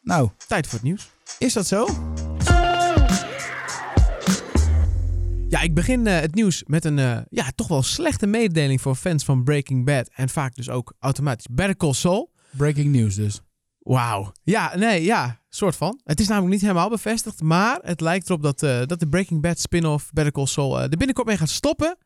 Nou, 0.02 0.30
Tijd 0.48 0.66
voor 0.68 0.74
het 0.80 0.84
nieuws. 0.88 1.10
is 1.38 1.54
dat 1.54 1.68
zo? 1.68 1.88
Ja, 5.50 5.62
ik 5.62 5.74
begin 5.74 6.08
eh, 6.08 6.20
het 6.20 6.36
nieuws 6.36 6.64
met 6.68 6.86
een 6.86 7.00
eh, 7.00 7.18
ja, 7.30 7.46
toch 7.56 7.68
wel 7.68 7.84
slechte 7.84 8.28
mededeling 8.28 8.82
voor 8.82 8.96
fans 8.96 9.24
van 9.24 9.44
Breaking 9.44 9.86
Bad. 9.86 10.10
En 10.14 10.30
vaak 10.30 10.56
dus 10.56 10.70
ook 10.70 10.94
automatisch 11.00 11.48
Better 11.52 11.78
Call 11.78 11.94
Saul. 11.94 12.32
Breaking 12.52 12.92
news 12.96 13.16
dus. 13.16 13.42
Wauw. 13.90 14.32
Ja, 14.44 14.76
nee, 14.76 15.04
ja, 15.04 15.40
soort 15.50 15.76
van. 15.76 16.00
Het 16.04 16.20
is 16.20 16.28
namelijk 16.28 16.52
niet 16.52 16.62
helemaal 16.62 16.90
bevestigd, 16.90 17.42
maar 17.42 17.80
het 17.82 18.02
lijkt 18.02 18.30
erop 18.30 18.42
dat, 18.42 18.64
eh, 18.64 18.82
dat 18.86 19.00
de 19.00 19.08
Breaking 19.08 19.42
Bad 19.42 19.60
spin-off 19.60 20.12
Better 20.14 20.34
Call 20.34 20.46
Saul 20.46 20.78
eh, 20.78 20.84
er 20.84 20.98
binnenkort 20.98 21.28
mee 21.28 21.38
gaat 21.38 21.50
stoppen. 21.50 21.98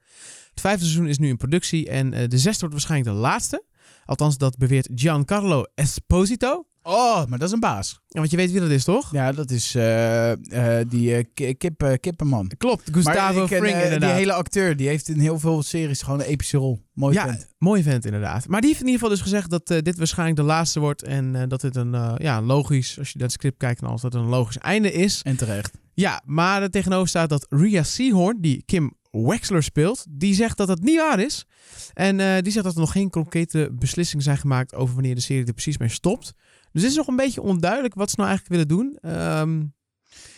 Het 0.49 0.61
vijfde 0.61 0.83
seizoen 0.85 1.07
is 1.07 1.17
nu 1.17 1.27
in 1.27 1.37
productie 1.37 1.89
en 1.89 2.13
eh, 2.13 2.27
de 2.27 2.37
zesde 2.37 2.59
wordt 2.59 2.73
waarschijnlijk 2.73 3.15
de 3.15 3.21
laatste. 3.21 3.63
Althans, 4.05 4.37
dat 4.37 4.57
beweert 4.57 4.89
Giancarlo 4.95 5.63
Esposito. 5.75 6.65
Oh, 6.83 7.25
maar 7.25 7.39
dat 7.39 7.47
is 7.47 7.53
een 7.53 7.59
baas. 7.59 7.99
Ja, 8.07 8.19
want 8.19 8.31
je 8.31 8.37
weet 8.37 8.51
wie 8.51 8.59
dat 8.59 8.69
is, 8.69 8.83
toch? 8.83 9.11
Ja, 9.11 9.31
dat 9.31 9.51
is 9.51 9.75
eh, 9.75 10.31
eh, 10.79 10.87
die 10.89 11.15
eh, 11.15 11.23
ki- 11.33 11.53
kip, 11.53 11.97
kippenman. 11.99 12.51
Klopt, 12.57 12.89
Gustavo 12.91 13.39
maar 13.39 13.47
Fring 13.47 13.75
inderdaad. 13.75 13.99
die 13.99 14.09
hele 14.09 14.33
acteur, 14.33 14.75
die 14.75 14.87
heeft 14.87 15.07
in 15.07 15.19
heel 15.19 15.39
veel 15.39 15.63
series 15.63 16.01
gewoon 16.01 16.19
een 16.19 16.25
epische 16.25 16.57
rol. 16.57 16.81
Mooi 16.93 17.13
ja, 17.15 17.25
vent. 17.27 17.47
mooi 17.57 17.83
vent 17.83 18.05
inderdaad. 18.05 18.47
Maar 18.47 18.59
die 18.61 18.69
heeft 18.69 18.81
in 18.81 18.87
ieder 18.87 19.01
geval 19.01 19.15
dus 19.15 19.25
gezegd 19.25 19.49
dat 19.49 19.67
dit 19.67 19.97
waarschijnlijk 19.97 20.37
de 20.39 20.43
laatste 20.45 20.79
wordt. 20.79 21.03
En 21.03 21.49
dat 21.49 21.61
dit 21.61 21.75
een, 21.75 22.15
ja, 22.17 22.41
logisch, 22.41 22.99
als 22.99 23.07
je 23.07 23.13
naar 23.17 23.27
het 23.27 23.35
script 23.35 23.57
kijkt, 23.57 23.81
dan 23.81 23.89
als 23.89 24.01
dat 24.01 24.13
een 24.13 24.25
logisch 24.27 24.57
einde 24.57 24.91
is. 24.91 25.21
En 25.23 25.35
terecht. 25.35 25.77
Ja, 25.93 26.21
maar 26.25 26.61
er 26.61 26.69
tegenover 26.69 27.07
staat 27.07 27.29
dat 27.29 27.45
Rhea 27.49 27.83
Seahorn, 27.83 28.37
die 28.41 28.63
Kim 28.65 28.93
Wexler 29.11 29.63
speelt, 29.63 30.05
die 30.09 30.33
zegt 30.35 30.57
dat 30.57 30.67
dat 30.67 30.79
niet 30.81 30.97
waar 30.97 31.19
is. 31.19 31.45
En 31.93 32.41
die 32.43 32.51
zegt 32.51 32.65
dat 32.65 32.73
er 32.73 32.79
nog 32.79 32.91
geen 32.91 33.09
concrete 33.09 33.69
beslissingen 33.79 34.23
zijn 34.23 34.37
gemaakt 34.37 34.75
over 34.75 34.93
wanneer 34.93 35.15
de 35.15 35.21
serie 35.21 35.45
er 35.45 35.53
precies 35.53 35.77
mee 35.77 35.89
stopt. 35.89 36.33
Dus 36.73 36.81
het 36.81 36.91
is 36.91 36.97
nog 36.97 37.07
een 37.07 37.15
beetje 37.15 37.41
onduidelijk 37.41 37.93
wat 37.93 38.09
ze 38.09 38.15
nou 38.17 38.29
eigenlijk 38.29 38.59
willen 38.59 38.77
doen. 38.77 38.97
Ehm, 39.01 39.59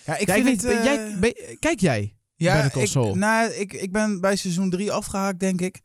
Ja, 0.05 0.17
ik 0.17 0.27
ja, 0.27 0.33
vind 0.33 0.45
weet- 0.45 0.61
het... 0.61 0.71
eh, 0.71 0.83
jij, 0.83 1.17
ben- 1.19 1.57
kijk 1.59 1.79
jij? 1.79 2.17
ja, 2.35 2.63
ik, 2.73 2.93
nou, 3.13 3.51
ik, 3.51 3.73
ik 3.73 3.91
ben 3.91 4.21
bij 4.21 4.35
seizoen 4.35 4.69
3 4.69 4.91
afgehaakt, 4.91 5.39
denk 5.39 5.61
ik. 5.61 5.81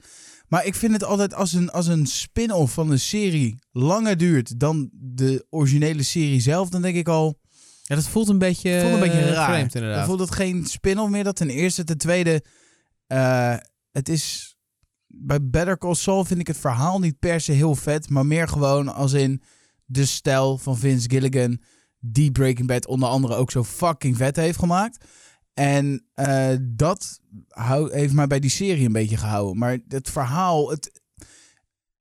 Maar 0.49 0.67
ik 0.67 0.75
vind 0.75 0.93
het 0.93 1.05
altijd 1.05 1.35
als 1.35 1.53
een, 1.53 1.71
als 1.71 1.87
een 1.87 2.07
spin-off 2.07 2.73
van 2.73 2.91
een 2.91 2.99
serie 3.01 3.59
langer 3.73 4.17
duurt 4.17 4.61
dan 4.61 4.91
de 4.93 5.47
originele 5.51 6.03
serie 6.03 6.41
zelf, 6.41 6.69
dan 6.69 6.83
denk 6.83 6.97
ik 6.97 7.09
al... 7.09 7.39
Ja, 7.83 7.95
dat 7.95 8.09
voelt 8.09 8.29
een 8.29 8.39
beetje, 8.39 8.81
voelt 8.81 8.93
een 8.95 9.01
beetje 9.01 9.19
eh, 9.19 9.33
raar. 9.33 9.53
vreemd 9.53 9.73
Dan 9.73 9.83
inderdaad. 9.83 10.07
voelt 10.07 10.21
het 10.21 10.31
geen 10.35 10.67
spin-off 10.67 11.11
meer. 11.11 11.25
Dat 11.25 11.37
ten 11.37 11.51
eerste. 11.51 11.85
Ten 11.85 11.99
tweede, 11.99 12.45
eh, 13.07 13.57
het 13.91 14.09
is... 14.09 14.55
Bij 15.07 15.39
Better 15.43 15.79
Call 15.79 15.95
Saul 15.95 16.25
vind 16.25 16.41
ik 16.41 16.47
het 16.47 16.57
verhaal 16.59 16.99
niet 16.99 17.19
per 17.19 17.41
se 17.41 17.53
heel 17.53 17.75
vet. 17.75 18.09
Maar 18.09 18.27
meer 18.27 18.49
gewoon 18.49 18.89
als 18.95 19.13
in 19.13 19.43
de 19.91 20.05
stijl 20.07 20.59
van 20.59 20.79
Vince 20.79 21.11
Gilligan. 21.11 21.61
Die 21.99 22.33
Breaking 22.33 22.67
Bad 22.67 22.87
onder 22.87 23.09
andere 23.09 23.35
ook 23.35 23.51
zo 23.51 23.65
fucking 23.65 24.17
vet 24.17 24.37
heeft 24.37 24.59
gemaakt. 24.59 25.05
En 25.55 26.05
eh, 26.15 26.49
dat 26.63 27.21
hou, 27.49 27.93
heeft 27.95 28.13
mij 28.13 28.27
bij 28.27 28.41
die 28.41 28.51
serie 28.51 28.87
een 28.87 28.93
beetje 28.93 29.17
gehouden. 29.17 29.59
Maar 29.59 29.79
het 29.89 30.11
verhaal... 30.11 30.71
Het, 30.71 31.01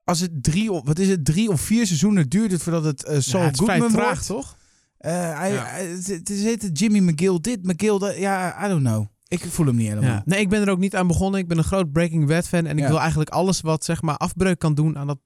als 0.03 0.19
het 0.19 0.43
drie, 0.43 0.71
of- 0.71 0.85
wat 0.85 0.99
is 0.99 1.09
het, 1.09 1.25
drie 1.25 1.49
of 1.51 1.61
vier 1.61 1.85
seizoenen 1.87 2.29
duurt 2.29 2.51
het 2.51 2.63
voordat 2.63 2.83
het 2.83 3.03
eh 3.03 3.19
Saul 3.19 3.43
ja, 3.43 3.49
het 3.49 3.57
Goodman 3.59 3.91
traag, 3.91 4.09
wordt. 4.11 4.25
toch? 4.27 4.57
Eh, 4.97 5.37
hij, 5.37 5.51
Ja. 5.51 5.65
het, 5.65 6.29
is 6.29 6.43
het 6.43 6.79
Jimmy 6.79 6.99
McGill 6.99 7.37
dit, 7.41 7.63
McGill 7.63 7.97
dat. 7.97 8.17
Ja, 8.17 8.65
I 8.65 8.69
don't 8.69 8.81
know. 8.83 9.05
Ik 9.27 9.39
voel 9.45 9.65
hem 9.65 9.75
niet 9.75 9.87
helemaal. 9.87 10.09
Ja. 10.09 10.21
Nee, 10.25 10.39
ik 10.39 10.49
ben 10.49 10.61
er 10.61 10.69
ook 10.69 10.79
niet 10.79 10.95
aan 10.95 11.07
begonnen. 11.07 11.39
Ik 11.39 11.47
ben 11.47 11.57
een 11.57 11.63
groot 11.63 11.91
Breaking 11.91 12.27
Bad 12.27 12.47
fan. 12.47 12.65
En 12.65 12.77
ik 12.77 12.83
Ja. 12.83 12.89
wil 12.89 12.99
eigenlijk 12.99 13.29
alles 13.29 13.61
wat 13.61 13.83
zeg 13.85 14.01
maar 14.01 14.17
afbreuk 14.17 14.59
kan 14.59 14.73
doen 14.73 14.97
aan, 14.97 15.07
dat, 15.07 15.19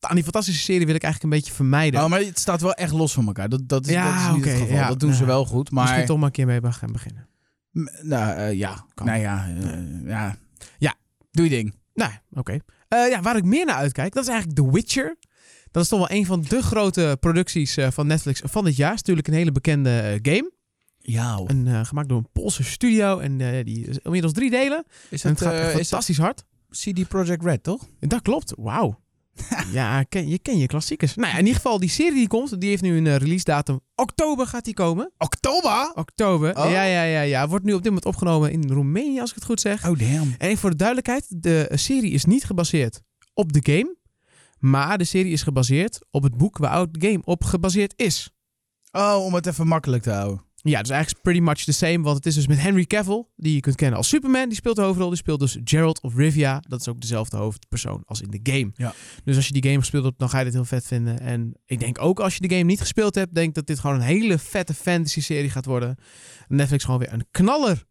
aan 0.00 0.14
die 0.14 0.24
fantastische 0.24 0.60
serie 0.62 0.86
wil 0.86 0.94
ik 0.94 1.02
eigenlijk 1.02 1.32
een 1.34 1.38
beetje 1.40 1.54
vermijden. 1.54 2.02
Oh, 2.02 2.08
maar 2.08 2.20
het 2.20 2.38
staat 2.38 2.60
wel 2.60 2.74
echt 2.74 2.92
los 2.92 3.12
van 3.12 3.26
elkaar. 3.26 3.48
Dat, 3.48 3.68
dat, 3.68 3.86
is, 3.86 3.92
Ja, 3.92 4.04
dat 4.04 4.30
is 4.30 4.36
niet 4.36 4.44
het 4.44 4.60
geval. 4.60 4.74
ja. 4.76 4.88
dat 4.88 5.00
doen 5.00 5.12
ze 5.14 5.20
Ja. 5.20 5.26
wel 5.26 5.44
goed. 5.44 5.70
Maar 5.70 5.82
Misschien 5.84 6.06
toch 6.06 6.16
maar 6.16 6.26
een 6.26 6.32
keer 6.32 6.46
mee 6.46 6.60
gaan 6.72 6.92
beginnen. 6.92 7.28
M- 7.70 7.86
nou, 8.02 8.36
eh, 8.36 8.52
ja. 8.52 8.84
Kan. 8.94 9.06
Nou 9.06 9.18
ja, 9.20 9.48
eh, 9.48 10.06
ja. 10.08 10.36
Ja. 10.78 10.94
Doe 11.30 11.44
je 11.44 11.50
ding. 11.50 11.74
Nou, 11.94 12.10
oké. 12.32 12.58
Eh, 12.88 13.08
ja, 13.08 13.20
waar 13.22 13.36
ik 13.36 13.44
meer 13.44 13.66
naar 13.66 13.74
uitkijk, 13.76 14.12
dat 14.14 14.22
is 14.22 14.28
eigenlijk 14.30 14.58
The 14.60 14.70
Witcher. 14.72 15.16
Dat 15.70 15.82
is 15.82 15.88
toch 15.88 15.98
wel 15.98 16.10
een 16.18 16.26
van 16.26 16.42
de 16.48 16.62
grote 16.62 17.16
producties 17.20 17.76
van 17.88 18.06
Netflix 18.06 18.40
van 18.44 18.64
dit 18.64 18.76
jaar. 18.76 18.88
Het 18.90 18.96
is 18.96 19.00
natuurlijk 19.02 19.28
een 19.28 19.34
hele 19.34 19.52
bekende 19.52 20.18
game. 20.22 20.52
Ja. 20.98 21.38
Eh, 21.46 21.84
gemaakt 21.84 22.08
door 22.08 22.18
een 22.18 22.28
Poolse 22.32 22.64
studio. 22.64 23.18
En 23.18 23.38
die 23.64 23.86
is 23.86 23.98
inmiddels 23.98 24.32
drie 24.32 24.50
delen. 24.50 24.84
Is 25.10 25.24
En 25.24 25.30
het 25.30 25.40
gaat 25.40 25.70
fantastisch 25.70 26.18
hard. 26.18 26.44
CD 26.70 27.08
Projekt 27.08 27.44
Red, 27.44 27.62
toch? 27.62 27.88
Dat 28.00 28.22
klopt. 28.22 28.52
Wauw. 28.56 29.00
ja, 29.72 30.02
ken, 30.02 30.28
je 30.28 30.38
ken 30.38 30.58
je 30.58 30.66
klassiekers. 30.66 31.14
Nou 31.14 31.28
ja, 31.28 31.32
in 31.32 31.46
ieder 31.46 31.54
geval 31.54 31.78
die 31.78 31.88
serie 31.88 32.14
die 32.14 32.28
komt, 32.28 32.60
die 32.60 32.68
heeft 32.68 32.82
nu 32.82 32.96
een 32.96 33.06
eh, 33.06 33.16
release 33.16 33.44
datum. 33.44 33.80
Oktober 33.94 34.46
gaat 34.46 34.64
die 34.64 34.74
komen. 34.74 35.12
Oktober? 35.18 35.92
Oktober. 35.94 36.56
Oh. 36.56 36.70
Ja, 36.70 36.82
ja, 36.82 37.02
ja, 37.02 37.20
ja. 37.20 37.48
Wordt 37.48 37.64
nu 37.64 37.72
op 37.72 37.82
dit 37.82 37.86
moment 37.86 38.06
opgenomen 38.06 38.50
in 38.50 38.70
Roemenië, 38.70 39.20
als 39.20 39.28
ik 39.30 39.34
het 39.34 39.44
goed 39.44 39.60
zeg. 39.60 39.88
Oh, 39.88 39.98
damn. 39.98 40.34
En 40.38 40.56
voor 40.56 40.70
de 40.70 40.76
duidelijkheid, 40.76 41.24
de 41.28 41.70
serie 41.74 42.10
is 42.12 42.24
niet 42.24 42.44
gebaseerd 42.44 43.02
op 43.34 43.52
de 43.52 43.72
game. 43.72 43.96
Maar 44.58 44.98
de 44.98 45.04
serie 45.04 45.32
is 45.32 45.42
gebaseerd 45.42 45.98
op 46.10 46.22
het 46.22 46.36
boek 46.36 46.58
waar 46.58 46.86
de 46.90 47.08
game 47.08 47.22
op 47.24 47.44
gebaseerd 47.44 47.92
is. 47.96 48.30
Oh, 48.90 49.24
om 49.24 49.34
het 49.34 49.46
even 49.46 49.66
makkelijk 49.66 50.02
te 50.02 50.10
houden. 50.10 50.47
Ja, 50.68 50.80
dus 50.80 50.90
eigenlijk 50.90 51.22
pretty 51.22 51.40
much 51.40 51.64
the 51.64 51.72
same. 51.72 52.00
Want 52.00 52.16
het 52.16 52.26
is 52.26 52.34
dus 52.34 52.46
met 52.46 52.58
Henry 52.58 52.84
Cavill, 52.84 53.24
die 53.36 53.54
je 53.54 53.60
kunt 53.60 53.76
kennen 53.76 53.96
als 53.96 54.08
Superman. 54.08 54.48
Die 54.48 54.56
speelt 54.56 54.76
de 54.76 54.82
hoofdrol. 54.82 55.08
Die 55.08 55.18
speelt 55.18 55.40
dus 55.40 55.58
Geralt 55.64 56.02
of 56.02 56.14
Rivia. 56.14 56.62
Dat 56.68 56.80
is 56.80 56.88
ook 56.88 57.00
dezelfde 57.00 57.36
hoofdpersoon 57.36 58.02
als 58.04 58.20
in 58.20 58.30
de 58.30 58.40
game. 58.42 58.70
Ja. 58.74 58.94
Dus 59.24 59.36
als 59.36 59.46
je 59.46 59.52
die 59.52 59.62
game 59.62 59.78
gespeeld 59.78 60.04
hebt, 60.04 60.18
dan 60.18 60.28
ga 60.28 60.38
je 60.38 60.44
dit 60.44 60.54
heel 60.54 60.64
vet 60.64 60.86
vinden. 60.86 61.20
En 61.20 61.54
ik 61.64 61.80
denk 61.80 62.00
ook 62.00 62.20
als 62.20 62.34
je 62.34 62.40
de 62.48 62.54
game 62.54 62.62
niet 62.62 62.80
gespeeld 62.80 63.14
hebt, 63.14 63.34
denk 63.34 63.54
dat 63.54 63.66
dit 63.66 63.78
gewoon 63.78 63.96
een 63.96 64.02
hele 64.02 64.38
vette 64.38 64.74
fantasy 64.74 65.20
serie 65.20 65.50
gaat 65.50 65.66
worden. 65.66 65.96
Netflix 66.48 66.84
gewoon 66.84 67.00
weer 67.00 67.12
een 67.12 67.26
knaller 67.30 67.84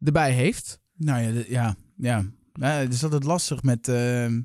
erbij 0.00 0.32
heeft. 0.32 0.80
Nou 0.96 1.22
ja, 1.22 1.42
ja. 1.48 1.76
ja. 1.96 2.24
ja 2.52 2.68
het 2.68 2.92
is 2.92 3.04
altijd 3.04 3.24
lastig 3.24 3.62
met... 3.62 3.88
ehm, 3.88 4.40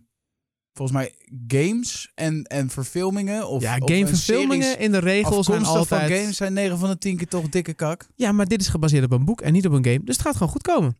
volgens 0.80 0.98
mij 0.98 1.14
games 1.48 2.12
en, 2.16 2.44
en 2.44 2.70
verfilmingen. 2.70 3.48
Of, 3.48 3.62
ja, 3.62 3.78
gameverfilmingen 3.80 4.80
in 4.80 4.92
de 4.92 4.98
regels 4.98 5.46
zijn 5.46 5.66
altijd... 5.66 6.10
van 6.10 6.18
games 6.18 6.38
zijn 6.38 6.54
9 6.54 6.78
van 6.78 6.90
de 6.90 6.98
10 6.98 7.18
keer 7.18 7.28
toch 7.28 7.50
dikke 7.50 7.74
kak. 7.74 8.08
Ja, 8.16 8.32
maar 8.32 8.46
dit 8.46 8.62
is 8.62 8.68
gebaseerd 8.68 9.04
op 9.04 9.12
een 9.12 9.26
boek 9.26 9.42
en 9.42 9.54
niet 9.54 9.66
op 9.66 9.74
een 9.74 9.86
game. 9.86 10.04
Dus 10.04 10.16
het 10.16 10.26
gaat 10.26 10.34
gewoon 10.34 10.52
goed 10.52 10.62
komen. 10.62 10.98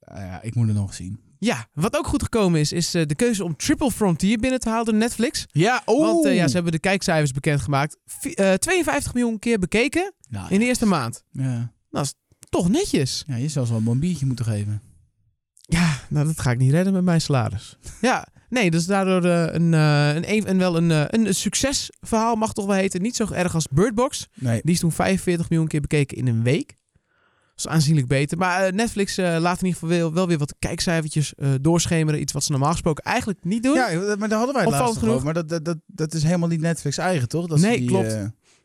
Ah 0.00 0.18
ja, 0.18 0.42
ik 0.42 0.54
moet 0.54 0.66
het 0.66 0.76
nog 0.76 0.94
zien. 0.94 1.20
Ja, 1.38 1.68
wat 1.72 1.96
ook 1.96 2.06
goed 2.06 2.22
gekomen 2.22 2.60
is, 2.60 2.72
is 2.72 2.94
eh, 2.94 3.06
de 3.06 3.14
keuze 3.14 3.44
om 3.44 3.56
Triple 3.56 3.90
Frontier 3.90 4.38
binnen 4.38 4.60
te 4.60 4.68
halen 4.68 4.84
door 4.84 4.94
Netflix. 4.94 5.46
Ja, 5.50 5.82
oh. 5.84 6.00
Want 6.00 6.24
eh, 6.24 6.34
ja, 6.34 6.48
ze 6.48 6.54
hebben 6.54 6.72
de 6.72 6.78
kijkcijfers 6.78 7.32
bekendgemaakt. 7.32 7.96
Eh, 8.22 8.52
52 8.52 9.14
miljoen 9.14 9.38
keer 9.38 9.58
bekeken 9.58 10.12
Nou, 10.28 10.46
in 10.52 10.58
de 10.58 10.64
eerste 10.64 10.86
maand. 10.86 11.24
ja. 11.30 11.74
Toch 12.48 12.68
netjes. 12.68 13.24
ja, 13.26 13.36
je 13.36 13.48
zou 13.48 13.66
ze 13.66 13.82
wel 13.82 13.92
een 13.92 14.00
biertje 14.00 14.26
moeten 14.26 14.44
geven. 14.44 14.82
Ja, 15.54 16.00
nou 16.08 16.26
dat 16.26 16.40
ga 16.40 16.50
ik 16.50 16.58
niet 16.58 16.70
redden 16.70 16.92
met 16.92 17.04
mijn 17.04 17.20
salaris. 17.20 17.76
Ja, 18.00 18.26
nee, 18.48 18.70
dus 18.70 18.86
daardoor 18.86 19.24
eh, 19.24 19.54
een, 19.54 19.74
eh, 19.74 20.14
een, 20.14 20.32
een, 20.32 20.46
en 20.46 20.58
wel 20.58 20.76
een, 20.76 20.90
eh, 20.90 21.04
een 21.06 21.34
succesverhaal 21.34 22.34
mag 22.34 22.52
toch 22.52 22.66
wel 22.66 22.74
heten. 22.74 23.02
Niet 23.02 23.16
zo 23.16 23.26
erg 23.32 23.54
als 23.54 23.68
Bird 23.70 23.94
Box. 23.94 24.28
Nee. 24.34 24.60
Die 24.62 24.74
is 24.74 24.80
toen 24.80 24.92
45 24.92 25.50
miljoen 25.50 25.68
keer 25.68 25.80
bekeken 25.80 26.16
in 26.16 26.26
een 26.26 26.42
week. 26.42 26.76
Dat 27.54 27.64
is 27.64 27.68
aanzienlijk 27.68 28.06
beter. 28.06 28.38
Maar 28.38 28.74
Netflix 28.74 29.16
laat 29.16 29.60
in 29.60 29.66
ieder 29.66 29.80
geval 29.80 30.12
wel, 30.12 30.26
weer 30.26 30.38
wat 30.38 30.54
kijkcijfertjes 30.58 31.32
doorschemeren. 31.60 32.20
Iets 32.20 32.32
wat 32.32 32.44
ze 32.44 32.50
normaal 32.50 32.70
gesproken 32.70 33.04
eigenlijk 33.04 33.44
niet 33.44 33.62
doen. 33.62 33.74
Ja, 33.74 34.16
maar 34.18 34.28
daar 34.28 34.38
hadden 34.38 34.54
wij 34.54 34.64
het 34.64 34.72
laatst 34.72 34.98
genoeg. 34.98 35.14
over. 35.14 35.24
Maar 35.24 35.34
dat, 35.34 35.48
dat, 35.48 35.64
dat, 35.64 35.78
dat 35.86 36.14
is 36.14 36.22
helemaal 36.22 36.48
niet 36.48 36.60
Netflix 36.60 36.98
eigen, 36.98 37.28
toch? 37.28 37.46
Dat 37.46 37.58
Nee, 37.58 37.78
die, 37.78 37.88
klopt. 37.88 38.18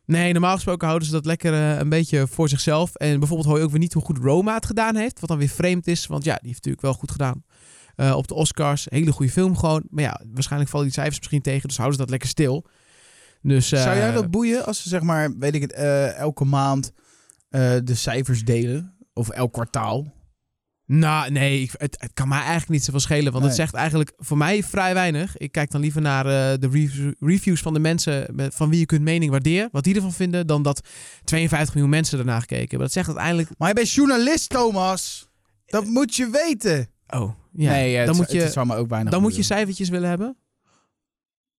Nee, 0.05 0.31
normaal 0.31 0.55
gesproken 0.55 0.87
houden 0.87 1.07
ze 1.07 1.13
dat 1.13 1.25
lekker 1.25 1.53
een 1.53 1.89
beetje 1.89 2.27
voor 2.27 2.49
zichzelf. 2.49 2.95
En 2.95 3.19
bijvoorbeeld 3.19 3.49
hoor 3.49 3.57
je 3.57 3.63
ook 3.63 3.71
weer 3.71 3.79
niet 3.79 3.93
hoe 3.93 4.03
goed 4.03 4.17
Roma 4.17 4.53
het 4.53 4.65
gedaan 4.65 4.95
heeft. 4.95 5.19
Wat 5.19 5.29
dan 5.29 5.37
weer 5.37 5.49
vreemd 5.49 5.87
is. 5.87 6.07
Want 6.07 6.23
ja, 6.23 6.33
die 6.33 6.47
heeft 6.47 6.55
natuurlijk 6.55 6.83
wel 6.83 6.93
goed 6.93 7.11
gedaan. 7.11 7.43
Eh, 7.95 8.15
op 8.15 8.27
de 8.27 8.33
Oscars. 8.33 8.85
Hele 8.89 9.11
goede 9.11 9.31
film 9.31 9.57
gewoon. 9.57 9.83
Maar 9.89 10.03
ja, 10.03 10.21
waarschijnlijk 10.33 10.71
vallen 10.71 10.85
die 10.85 10.95
cijfers 10.95 11.17
misschien 11.19 11.41
tegen. 11.41 11.67
Dus 11.67 11.77
houden 11.77 11.95
ze 11.97 12.01
dat 12.03 12.11
lekker 12.11 12.29
stil. 12.29 12.65
Dus, 13.41 13.71
eh, 13.71 13.81
Zou 13.81 13.95
jij 13.97 14.11
dat 14.11 14.31
boeien 14.31 14.65
als 14.65 14.81
ze 14.83 14.89
zeg 14.89 15.01
maar, 15.01 15.37
weet 15.37 15.55
ik 15.55 15.61
het, 15.61 15.73
eh, 15.73 16.15
elke 16.17 16.45
maand 16.45 16.91
de 17.83 17.95
cijfers 17.95 18.43
delen? 18.43 18.93
Of 19.13 19.29
elk 19.29 19.53
kwartaal? 19.53 20.13
Nou, 20.85 21.31
nee, 21.31 21.61
ik, 21.61 21.71
het, 21.77 21.95
het 21.99 22.11
kan 22.13 22.27
mij 22.27 22.37
eigenlijk 22.39 22.69
niet 22.69 22.83
zoveel 22.83 22.99
schelen. 22.99 23.31
Want 23.31 23.45
het 23.45 23.55
zegt 23.55 23.73
eigenlijk 23.73 24.13
voor 24.17 24.37
mij 24.37 24.63
vrij 24.63 24.93
weinig. 24.93 25.37
Ik 25.37 25.51
kijk 25.51 25.71
dan 25.71 25.81
liever 25.81 26.01
naar 26.01 26.23
de 26.59 26.67
rev- 26.71 27.11
reviews 27.19 27.61
van 27.61 27.73
de 27.73 27.79
mensen 27.79 28.27
met- 28.35 28.55
van 28.55 28.69
wie 28.69 28.79
je 28.79 28.85
kunt 28.85 29.01
mening 29.01 29.31
waarderen. 29.31 29.69
Wat 29.71 29.83
die 29.83 29.95
ervan 29.95 30.13
vinden. 30.13 30.47
Dan 30.47 30.61
dat 30.63 30.87
52 31.23 31.73
miljoen 31.73 31.91
mensen 31.91 32.19
ernaar 32.19 32.39
gekeken 32.39 32.59
hebben. 32.59 32.79
Dat 32.79 32.91
zegt 32.91 33.07
uiteindelijk... 33.07 33.49
Maar 33.57 33.67
je 33.67 33.73
bent 33.73 33.91
journalist, 33.91 34.49
Thomas. 34.49 35.27
Dat 35.65 35.85
moet 35.85 36.15
je 36.15 36.29
weten. 36.29 36.89
Oh, 37.11 37.33
ja. 37.51 37.71
nee, 37.71 38.05
dan 38.05 38.15
moet 38.15 38.31
je, 38.31 38.49
zou 38.49 38.67
me 38.67 38.75
ook 38.75 38.89
weinig 38.89 39.11
dan 39.11 39.21
moet 39.21 39.35
je 39.35 39.43
cijfertjes 39.43 39.89
willen 39.89 40.09
hebben. 40.09 40.37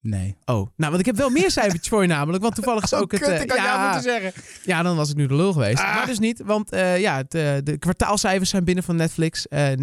Nee. 0.03 0.37
Oh, 0.45 0.55
nou, 0.77 0.91
want 0.91 0.99
ik 0.99 1.07
heb 1.07 1.17
wel 1.17 1.31
meer 1.31 1.51
cijfertjes 1.51 1.89
voor 1.89 2.03
je 2.03 2.09
namelijk. 2.09 2.43
Want 2.43 2.55
toevallig 2.55 2.83
is 2.83 2.95
ook 2.95 3.13
het... 3.13 3.23
eh, 3.23 3.45
ja, 3.45 4.01
zeggen. 4.01 4.33
ja, 4.65 4.83
dan 4.83 4.97
was 4.97 5.11
ik 5.11 5.17
nu 5.17 5.27
de 5.27 5.35
lul 5.35 5.53
geweest. 5.53 5.79
Ah. 5.79 5.95
Maar 5.95 6.07
dus 6.07 6.19
niet, 6.19 6.43
want 6.45 6.71
eh, 6.71 7.01
ja, 7.01 7.17
het, 7.17 7.35
eh, 7.35 7.55
de 7.63 7.79
kwartaalcijfers 7.79 8.51
zijn 8.51 8.65
binnen 8.65 8.85
van 8.85 8.97
Netflix. 8.97 9.49
Eh 9.49 9.69
9,6 9.69 9.77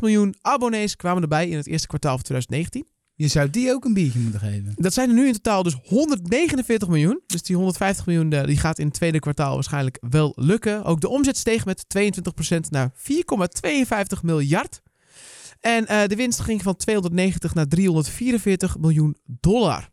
miljoen 0.00 0.34
abonnees 0.40 0.96
kwamen 0.96 1.22
erbij 1.22 1.48
in 1.48 1.56
het 1.56 1.66
eerste 1.66 1.86
kwartaal 1.86 2.14
van 2.14 2.22
2019. 2.22 2.86
Je 3.20 3.28
zou 3.28 3.50
die 3.50 3.70
ook 3.72 3.84
een 3.84 3.92
biertje 3.94 4.18
moeten 4.18 4.40
geven. 4.40 4.72
Dat 4.76 4.92
zijn 4.92 5.08
er 5.08 5.14
nu 5.14 5.26
in 5.26 5.32
totaal 5.32 5.62
dus 5.62 5.76
149 5.84 6.88
miljoen. 6.88 7.20
Dus 7.26 7.42
die 7.42 7.56
150 7.56 8.06
miljoen 8.06 8.32
eh, 8.32 8.44
die 8.46 8.56
gaat 8.58 8.78
in 8.78 8.86
het 8.86 8.94
tweede 8.94 9.18
kwartaal 9.18 9.54
waarschijnlijk 9.54 9.98
wel 10.10 10.32
lukken. 10.36 10.84
Ook 10.84 11.00
de 11.00 11.08
omzet 11.08 11.36
steeg 11.36 11.64
met 11.64 11.84
22% 11.98 12.58
naar 12.70 12.92
4,52 12.94 14.20
miljard. 14.22 14.80
En 15.60 15.86
eh, 15.86 16.06
de 16.06 16.16
winst 16.16 16.40
ging 16.40 16.62
van 16.62 16.76
290 16.76 17.54
naar 17.54 17.66
344 17.68 18.78
miljoen 18.78 19.16
dollar. 19.24 19.88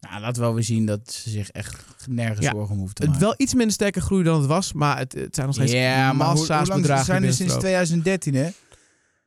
Nou, 0.00 0.20
laat 0.20 0.36
wel 0.36 0.54
weer 0.54 0.64
zien 0.64 0.86
dat 0.86 1.12
ze 1.12 1.30
zich 1.30 1.50
echt 1.50 1.84
nergens 2.08 2.46
Ja. 2.46 2.52
zorgen 2.52 2.70
om 2.72 2.78
hoeven 2.78 2.94
te 2.94 3.02
Het 3.02 3.10
maken. 3.10 3.26
wel 3.26 3.34
iets 3.38 3.54
minder 3.54 3.72
sterke 3.72 4.00
groei 4.00 4.22
dan 4.24 4.38
het 4.38 4.46
was, 4.46 4.72
maar 4.72 4.98
het, 4.98 5.12
het 5.12 5.34
zijn 5.34 5.46
nog 5.46 5.54
steeds 5.56 5.72
ja, 5.72 6.12
maar 6.12 6.26
hoe, 6.26 6.34
massa's 6.36 6.58
hoe 6.58 6.66
lang 6.68 6.80
bedragen. 6.80 7.04
zijn 7.04 7.22
er 7.24 7.32
sinds 7.34 7.54
binnenstromen. 7.56 7.84
2013, 7.86 8.34
hè? 8.34 8.50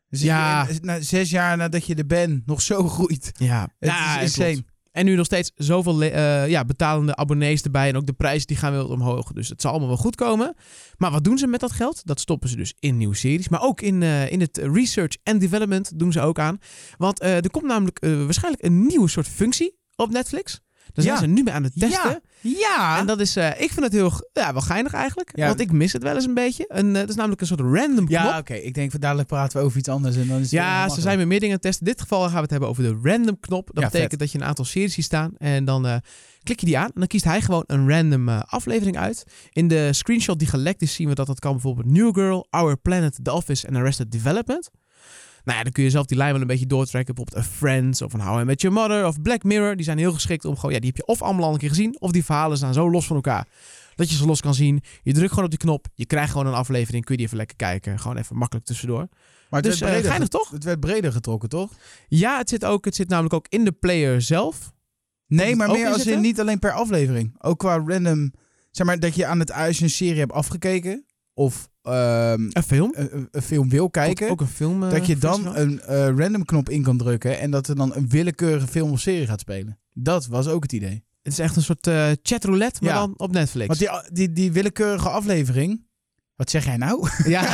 Dus 0.09 0.21
Ja. 0.21 0.67
je- 0.67 0.79
na, 0.81 1.01
zes 1.01 1.29
jaar 1.29 1.57
nadat 1.57 1.85
je 1.85 1.95
er 1.95 2.05
bent, 2.05 2.45
nog 2.45 2.61
zo 2.61 2.87
groeit. 2.87 3.31
Ja, 3.37 3.61
Het 3.79 3.89
ja, 3.89 4.19
is 4.19 4.33
klopt. 4.33 4.49
insane. 4.49 4.65
En 4.91 5.05
nu 5.05 5.15
nog 5.15 5.25
steeds 5.25 5.51
zoveel 5.55 6.01
eh, 6.01 6.47
ja, 6.47 6.65
betalende 6.65 7.15
abonnees 7.15 7.61
erbij. 7.61 7.89
En 7.89 7.95
ook 7.95 8.05
de 8.05 8.13
prijzen 8.13 8.47
die 8.47 8.57
gaan 8.57 8.71
wel 8.71 8.87
omhoog. 8.87 9.31
Dus 9.31 9.49
het 9.49 9.61
zal 9.61 9.71
allemaal 9.71 9.87
wel 9.89 9.97
goed 9.97 10.15
komen. 10.15 10.55
Maar 10.97 11.11
wat 11.11 11.23
doen 11.23 11.37
ze 11.37 11.47
met 11.47 11.59
dat 11.59 11.71
geld? 11.71 12.01
Dat 12.05 12.19
stoppen 12.19 12.49
ze 12.49 12.55
dus 12.55 12.73
in 12.79 12.97
nieuwe 12.97 13.15
series. 13.15 13.49
Maar 13.49 13.61
ook 13.61 13.81
in, 13.81 14.03
eh, 14.03 14.31
in 14.31 14.39
het 14.41 14.57
research 14.57 15.17
en 15.23 15.39
development 15.39 15.99
doen 15.99 16.11
ze 16.11 16.21
ook 16.21 16.39
aan. 16.39 16.57
Want 16.97 17.19
eh, 17.19 17.35
er 17.35 17.51
komt 17.51 17.65
namelijk 17.65 17.99
waarschijnlijk 17.99 18.63
een 18.65 18.85
nieuwe 18.85 19.07
soort 19.09 19.27
functie 19.27 19.77
op 19.95 20.11
Netflix. 20.11 20.59
Zijn 21.03 21.15
Ja. 21.15 21.17
ze 21.21 21.25
nu 21.27 21.43
mee 21.43 21.53
aan 21.53 21.63
het 21.63 21.73
testen. 21.79 22.21
Ja. 22.41 22.97
En 22.99 23.05
dat 23.05 23.19
is, 23.19 23.35
eh, 23.35 23.49
ik 23.49 23.71
vind 23.71 23.79
het 23.83 23.91
heel 23.93 24.11
ja, 24.33 24.51
wel 24.53 24.61
geinig 24.61 24.93
eigenlijk. 24.93 25.31
Ja. 25.35 25.47
Want 25.47 25.59
ik 25.59 25.71
mis 25.71 25.93
het 25.93 26.03
wel 26.03 26.15
eens 26.15 26.25
een 26.25 26.33
beetje. 26.33 26.65
Een, 26.67 26.87
eh, 26.95 26.99
dat 26.99 27.09
is 27.09 27.15
namelijk 27.15 27.41
een 27.41 27.47
soort 27.47 27.59
random 27.59 27.95
knop. 27.95 28.09
Ja, 28.09 28.37
oké. 28.37 28.53
Ik 28.53 28.73
denk, 28.73 28.91
van 28.91 28.99
dadelijk 28.99 29.27
praten 29.27 29.59
we 29.59 29.65
over 29.65 29.77
iets 29.77 29.89
anders. 29.89 30.15
En 30.15 30.27
dan 30.27 30.39
is 30.39 30.49
Ja, 30.49 30.89
ze 30.89 31.01
zijn 31.01 31.17
met 31.17 31.27
meer 31.27 31.39
dingen 31.39 31.55
aan 31.55 31.61
het 31.61 31.71
testen. 31.71 31.85
In 31.87 31.91
dit 31.93 32.01
geval 32.01 32.23
gaan 32.23 32.33
we 32.33 32.39
het 32.41 32.49
hebben 32.49 32.69
over 32.69 32.83
de 32.83 32.99
random 33.09 33.39
knop. 33.39 33.65
Dat 33.73 33.83
Ja, 33.83 33.89
betekent 33.89 34.09
vet. 34.09 34.19
dat 34.19 34.31
je 34.31 34.37
een 34.37 34.43
aantal 34.43 34.65
series 34.65 34.93
ziet 34.93 35.03
staan. 35.05 35.31
En 35.37 35.65
dan 35.65 35.87
eh, 35.87 35.95
klik 36.43 36.59
je 36.59 36.65
die 36.65 36.77
aan. 36.77 36.85
En 36.85 36.91
dan 36.99 37.07
kiest 37.07 37.23
hij 37.25 37.41
gewoon 37.41 37.63
een 37.67 37.89
random 37.89 38.29
aflevering 38.29 38.97
uit. 38.97 39.23
In 39.51 39.67
de 39.67 39.93
screenshot 39.93 40.39
die 40.39 40.47
gelekt 40.47 40.81
is 40.81 40.93
zien 40.93 41.07
we 41.07 41.15
dat 41.15 41.27
dat 41.27 41.39
kan 41.39 41.51
bijvoorbeeld 41.51 41.87
New 41.91 42.13
Girl, 42.13 42.47
Our 42.49 42.77
Planet, 42.77 43.19
The 43.23 43.31
Office 43.33 43.67
en 43.67 43.75
Arrested 43.75 44.11
Development. 44.11 44.69
Nou 45.45 45.57
ja, 45.57 45.63
dan 45.63 45.71
kun 45.71 45.83
je 45.83 45.89
zelf 45.89 46.05
die 46.05 46.17
lijn 46.17 46.31
wel 46.31 46.41
een 46.41 46.47
beetje 46.47 46.65
doortrekken. 46.65 47.15
Bijvoorbeeld 47.15 47.45
een 47.45 47.51
Friends 47.57 48.01
of 48.01 48.13
een 48.13 48.21
How 48.21 48.41
I 48.41 48.43
Met 48.43 48.61
Your 48.61 48.75
Mother 48.75 49.07
of 49.07 49.21
Black 49.21 49.43
Mirror. 49.43 49.75
Die 49.75 49.85
zijn 49.85 49.97
heel 49.97 50.13
geschikt 50.13 50.45
om 50.45 50.55
gewoon... 50.55 50.71
Ja, 50.71 50.79
die 50.79 50.87
heb 50.87 50.97
je 50.97 51.05
of 51.05 51.21
allemaal 51.21 51.45
al 51.45 51.53
een 51.53 51.59
keer 51.59 51.69
gezien. 51.69 51.95
Of 51.99 52.11
die 52.11 52.25
verhalen 52.25 52.57
staan 52.57 52.73
zo 52.73 52.89
los 52.91 53.05
van 53.07 53.15
elkaar. 53.15 53.47
Dat 53.95 54.09
je 54.09 54.15
ze 54.15 54.25
los 54.25 54.41
kan 54.41 54.53
zien. 54.53 54.83
Je 55.03 55.13
drukt 55.13 55.29
gewoon 55.29 55.43
op 55.43 55.49
die 55.49 55.59
knop. 55.59 55.87
Je 55.93 56.05
krijgt 56.05 56.31
gewoon 56.31 56.47
een 56.47 56.53
aflevering. 56.53 57.03
Kun 57.03 57.11
je 57.11 57.17
die 57.17 57.25
even 57.25 57.37
lekker 57.37 57.55
kijken. 57.55 57.99
Gewoon 57.99 58.17
even 58.17 58.37
makkelijk 58.37 58.65
tussendoor. 58.65 59.07
Maar 59.49 59.61
het, 59.61 59.63
Dus, 59.63 59.79
werd 59.79 59.81
eh, 59.81 59.87
breder, 59.87 60.09
geinig, 60.09 60.27
toch? 60.27 60.49
het 60.49 60.63
werd 60.63 60.79
breder 60.79 61.11
getrokken, 61.11 61.49
toch? 61.49 61.71
Ja, 62.07 62.37
het 62.37 62.49
zit, 62.49 62.65
ook, 62.65 62.85
het 62.85 62.95
zit 62.95 63.09
namelijk 63.09 63.33
ook 63.33 63.45
in 63.49 63.63
de 63.63 63.71
player 63.71 64.21
zelf. 64.21 64.73
Nee, 65.27 65.55
maar 65.55 65.71
meer 65.71 65.87
als 65.87 66.07
in 66.07 66.21
niet 66.21 66.39
alleen 66.39 66.59
per 66.59 66.71
aflevering. 66.71 67.35
Ook 67.37 67.59
qua 67.59 67.83
random... 67.85 68.33
Zeg 68.71 68.85
maar, 68.85 68.99
dat 68.99 69.15
je 69.15 69.25
aan 69.25 69.39
het 69.39 69.51
als 69.51 69.77
je 69.77 69.83
een 69.83 69.89
serie 69.89 70.19
hebt 70.19 70.31
afgekeken... 70.31 71.05
Of 71.33 71.69
ehm, 71.85 72.49
Een 72.51 72.63
film. 72.63 72.93
een, 73.31 73.41
film 73.43 73.69
wil 73.69 73.89
kijken... 73.89 74.25
Ook, 74.25 74.31
ook 74.31 74.41
een 74.41 74.47
film. 74.47 74.83
eh, 74.83 74.89
dat 74.89 75.05
je 75.05 75.17
dan 75.17 75.33
festival. 75.43 75.57
een 75.61 75.81
eh, 75.81 76.17
random 76.17 76.45
knop 76.45 76.69
in 76.69 76.83
kan 76.83 76.97
drukken... 76.97 77.39
en 77.39 77.51
dat 77.51 77.67
er 77.67 77.75
dan 77.75 77.95
een 77.95 78.09
willekeurige 78.09 78.67
film 78.67 78.91
of 78.91 78.99
serie 78.99 79.27
gaat 79.27 79.39
spelen. 79.39 79.79
Dat 79.93 80.25
was 80.27 80.47
ook 80.47 80.63
het 80.63 80.71
idee. 80.73 81.03
Het 81.21 81.33
is 81.33 81.39
echt 81.39 81.55
een 81.55 81.61
soort 81.61 81.87
eh 81.87 82.07
chatroulette, 82.23 82.83
maar 82.83 82.93
Ja. 82.93 82.99
dan 82.99 83.13
op 83.17 83.31
Netflix. 83.31 83.67
Want 83.67 83.79
die, 83.79 84.11
die, 84.13 84.31
die 84.33 84.51
willekeurige 84.51 85.09
aflevering... 85.09 85.83
Wat 86.35 86.49
zeg 86.49 86.65
jij 86.65 86.77
nou? 86.77 87.07
Ja. 87.25 87.43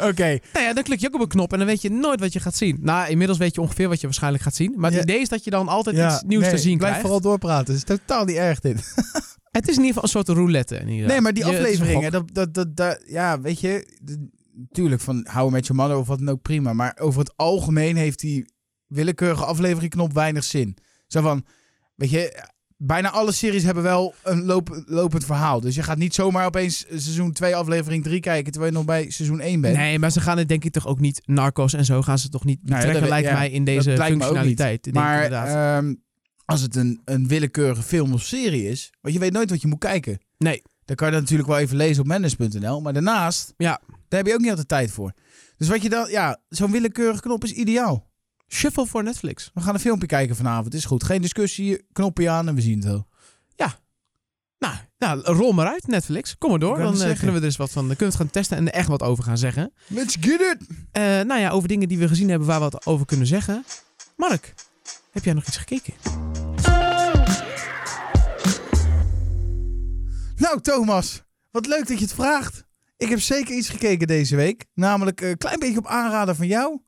Oké. 0.00 0.38
nou 0.52 0.64
ja, 0.66 0.72
dan 0.72 0.82
klik 0.82 1.00
je 1.00 1.06
ook 1.06 1.14
op 1.14 1.20
een 1.20 1.28
knop 1.28 1.52
en 1.52 1.58
dan 1.58 1.66
weet 1.66 1.82
je 1.82 1.90
nooit 1.90 2.20
wat 2.20 2.32
je 2.32 2.40
gaat 2.40 2.56
zien. 2.56 2.78
Nou, 2.80 3.08
inmiddels 3.10 3.38
weet 3.38 3.54
je 3.54 3.60
ongeveer 3.60 3.88
wat 3.88 4.00
je 4.00 4.06
waarschijnlijk 4.06 4.42
gaat 4.42 4.54
zien. 4.54 4.72
Maar 4.76 4.90
het 4.90 4.98
Ja. 4.98 5.02
idee 5.04 5.20
is 5.20 5.28
dat 5.28 5.44
je 5.44 5.50
dan 5.50 5.68
altijd 5.68 5.96
iets 5.96 6.22
nieuws 6.26 6.48
te 6.48 6.58
zien 6.58 6.76
blijf 6.78 6.78
krijgt. 6.78 7.00
vooral 7.00 7.20
doorpraten. 7.20 7.74
Het 7.74 7.88
is 7.90 7.96
totaal 7.96 8.24
niet 8.24 8.36
erg 8.36 8.60
dit. 8.60 8.82
Het 9.54 9.68
is 9.68 9.76
in 9.76 9.84
ieder 9.84 9.86
geval 9.86 10.02
een 10.02 10.08
soort 10.24 10.38
roulette. 10.38 10.80
Nee, 10.84 11.20
maar 11.20 11.32
die 11.32 11.44
Je- 11.46 11.50
afleveringen, 11.50 12.12
dat, 12.12 12.24
dat, 12.32 12.54
dat, 12.54 12.76
dat, 12.76 13.02
ja, 13.06 13.40
weet 13.40 13.60
je, 13.60 13.86
natuurlijk 14.54 15.00
van 15.00 15.16
I 15.38 15.50
Met 15.50 15.66
Your 15.66 15.82
Mother 15.82 15.96
of 15.96 16.06
wat 16.06 16.18
dan 16.18 16.28
ook 16.28 16.42
prima, 16.42 16.72
maar 16.72 16.96
over 17.00 17.20
het 17.20 17.32
algemeen 17.36 17.96
heeft 17.96 18.20
die 18.20 18.52
willekeurige 18.86 19.44
afleveringknop 19.44 20.12
weinig 20.12 20.44
zin. 20.44 20.76
Zo 21.06 21.20
van, 21.20 21.44
weet 21.94 22.10
je, 22.10 22.42
bijna 22.76 23.10
alle 23.10 23.32
series 23.32 23.62
hebben 23.62 23.82
wel 23.82 24.14
een 24.22 24.44
loop, 24.44 24.82
lopend 24.86 25.24
verhaal. 25.24 25.60
Dus 25.60 25.74
je 25.74 25.82
gaat 25.82 25.98
niet 25.98 26.14
zomaar 26.14 26.46
opeens 26.46 26.78
seizoen 26.88 27.32
2 27.32 27.56
aflevering 27.56 28.04
3 28.04 28.20
kijken 28.20 28.52
terwijl 28.52 28.72
je 28.72 28.78
nog 28.78 28.86
bij 28.86 29.10
seizoen 29.10 29.40
1 29.40 29.60
bent. 29.60 29.76
Nee, 29.76 29.98
maar 29.98 30.10
ze 30.10 30.20
gaan 30.20 30.38
het 30.38 30.48
denk 30.48 30.64
ik 30.64 30.72
toch 30.72 30.86
ook 30.86 31.00
niet... 31.00 31.20
Narcos 31.24 31.72
en 31.74 31.84
zo 31.84 32.02
gaan 32.02 32.18
ze 32.18 32.28
toch 32.28 32.44
niet 32.44 32.58
Nou 32.62 32.70
ja, 32.70 32.74
betrekken, 32.76 33.00
dat- 33.00 33.10
lijkt 33.10 33.28
ja, 33.28 33.34
mij, 33.34 33.50
in 33.50 33.64
deze 33.64 33.96
functionaliteit. 33.96 34.92
Maar 34.92 35.32
ehm, 35.32 35.94
als 36.44 36.60
het 36.60 36.76
een, 36.76 37.00
een 37.04 37.28
willekeurige 37.28 37.82
film 37.82 38.12
of 38.12 38.22
serie 38.22 38.68
is, 38.68 38.92
want 39.00 39.14
je 39.14 39.20
weet 39.20 39.32
nooit 39.32 39.50
wat 39.50 39.60
je 39.62 39.68
moet 39.68 39.78
kijken. 39.78 40.20
nee. 40.38 40.62
Dan 40.84 40.96
kan 40.96 41.06
je 41.06 41.12
dat 41.12 41.22
natuurlijk 41.22 41.48
wel 41.48 41.58
even 41.58 41.76
lezen 41.76 42.02
op 42.02 42.08
manage.nl. 42.08 42.80
Maar 42.80 42.92
daarnaast, 42.92 43.54
Ja. 43.56 43.80
daar 43.86 44.18
heb 44.18 44.26
je 44.26 44.32
ook 44.34 44.40
niet 44.40 44.48
altijd 44.50 44.68
tijd 44.68 44.90
voor. 44.90 45.12
Dus 45.56 45.68
wat 45.68 45.82
je 45.82 45.88
dan, 45.88 46.10
ja, 46.10 46.40
zo'n 46.48 46.70
willekeurige 46.70 47.20
knop 47.20 47.44
is 47.44 47.52
ideaal. 47.52 48.10
Shuffle 48.48 48.86
voor 48.86 49.02
Netflix. 49.02 49.50
We 49.54 49.60
gaan 49.60 49.74
een 49.74 49.80
filmpje 49.80 50.06
kijken 50.06 50.36
vanavond, 50.36 50.74
is 50.74 50.84
goed. 50.84 51.04
Geen 51.04 51.20
discussie, 51.20 51.86
knopje 51.92 52.30
aan 52.30 52.48
en 52.48 52.54
we 52.54 52.60
zien 52.60 52.74
het 52.78 52.84
wel. 52.84 53.06
Nou, 54.58 54.76
nou, 54.98 55.20
rol 55.36 55.52
maar 55.52 55.66
uit, 55.66 55.86
Netflix. 55.86 56.38
Kom 56.38 56.50
maar 56.50 56.58
door. 56.58 56.78
Dan 56.78 56.92
eh, 56.92 56.98
zeggen. 56.98 57.16
kunnen 57.16 57.34
we 57.34 57.40
er 57.40 57.46
eens 57.46 57.56
wat 57.56 57.70
van 57.70 57.82
kunnen 57.82 57.98
we 57.98 58.04
het 58.04 58.14
gaan 58.16 58.30
testen 58.30 58.56
en 58.56 58.66
er 58.66 58.72
echt 58.72 58.88
wat 58.88 59.02
over 59.02 59.24
gaan 59.24 59.38
zeggen. 59.38 59.72
Let's 59.86 60.16
get 60.20 60.40
it! 60.40 60.66
Eh, 60.92 61.02
nou 61.02 61.40
ja, 61.40 61.50
over 61.50 61.68
dingen 61.68 61.88
die 61.88 61.98
we 61.98 62.08
gezien 62.08 62.28
hebben 62.28 62.48
waar 62.48 62.58
we 62.58 62.68
wat 62.70 62.86
over 62.86 63.06
kunnen 63.06 63.26
zeggen. 63.26 63.64
Mark, 64.16 64.54
heb 65.14 65.24
jij 65.24 65.32
nog 65.32 65.46
iets 65.46 65.56
gekeken? 65.56 65.94
Nou, 70.36 70.60
Thomas, 70.60 71.22
wat 71.50 71.66
leuk 71.66 71.86
dat 71.88 71.98
je 71.98 72.04
het 72.04 72.14
vraagt. 72.14 72.64
Ik 72.96 73.08
heb 73.08 73.20
zeker 73.20 73.56
iets 73.56 73.68
gekeken 73.68 74.06
deze 74.06 74.36
week. 74.36 74.66
Namelijk 74.74 75.20
een 75.20 75.36
klein 75.36 75.58
beetje 75.58 75.78
op 75.78 75.86
aanraden 75.86 76.36
van 76.36 76.46
jou. 76.46 76.80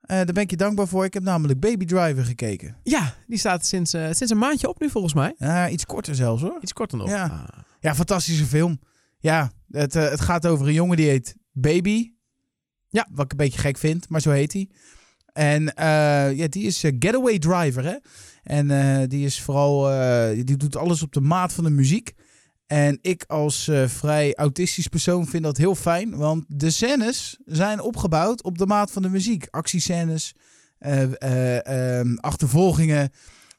Eh, 0.00 0.16
daar 0.16 0.32
ben 0.32 0.42
ik 0.42 0.50
je 0.50 0.56
dankbaar 0.56 0.88
voor. 0.88 1.04
Ik 1.04 1.14
heb 1.14 1.22
namelijk 1.22 1.60
Baby 1.60 1.84
Driver 1.84 2.24
gekeken. 2.24 2.76
Ja, 2.82 3.14
die 3.26 3.38
staat 3.38 3.66
sinds, 3.66 3.92
eh, 3.92 4.04
sinds 4.04 4.30
een 4.30 4.38
maandje 4.38 4.68
op 4.68 4.80
nu 4.80 4.90
volgens 4.90 5.14
mij. 5.14 5.34
Ja, 5.38 5.68
iets 5.68 5.86
korter 5.86 6.14
zelfs 6.14 6.42
hoor. 6.42 6.58
Iets 6.60 6.72
korter 6.72 6.98
nog. 6.98 7.08
Ja. 7.08 7.24
Ah. 7.24 7.62
Ja, 7.80 7.94
fantastische 7.94 8.44
film. 8.44 8.80
Ja, 9.18 9.50
het, 9.70 9.96
eh, 9.96 10.10
het 10.10 10.20
gaat 10.20 10.46
over 10.46 10.66
een 10.66 10.72
jongen 10.72 10.96
die 10.96 11.08
heet 11.08 11.34
Baby. 11.52 12.12
Ja. 12.88 13.06
Wat 13.10 13.24
ik 13.24 13.30
een 13.30 13.36
beetje 13.36 13.58
gek 13.58 13.78
vind, 13.78 14.08
maar 14.08 14.20
zo 14.20 14.30
heet 14.30 14.52
hij. 14.52 14.68
En 15.38 15.74
eh, 15.74 16.36
ja, 16.36 16.48
die 16.48 16.66
is 16.66 16.84
eh, 16.84 16.92
getaway 16.98 17.38
driver, 17.38 17.84
hè. 17.84 17.96
En 18.42 18.70
eh, 18.70 19.08
die 19.08 19.24
is 19.24 19.40
vooral, 19.40 19.82
die 20.44 20.56
doet 20.56 20.76
alles 20.76 21.02
op 21.02 21.12
de 21.12 21.20
maat 21.20 21.52
van 21.52 21.64
de 21.64 21.70
muziek. 21.70 22.12
En 22.66 22.98
ik 23.02 23.24
als 23.26 23.70
vrij 23.86 24.34
autistisch 24.34 24.88
persoon 24.88 25.26
vind 25.26 25.42
dat 25.42 25.56
heel 25.56 25.74
fijn, 25.74 26.16
want 26.16 26.44
de 26.48 26.70
scènes 26.70 27.38
zijn 27.44 27.80
opgebouwd 27.80 28.42
op 28.42 28.58
de 28.58 28.66
maat 28.66 28.90
van 28.90 29.02
de 29.02 29.08
muziek. 29.08 29.46
Actiescènes, 29.50 30.34
achtervolgingen, 32.16 33.10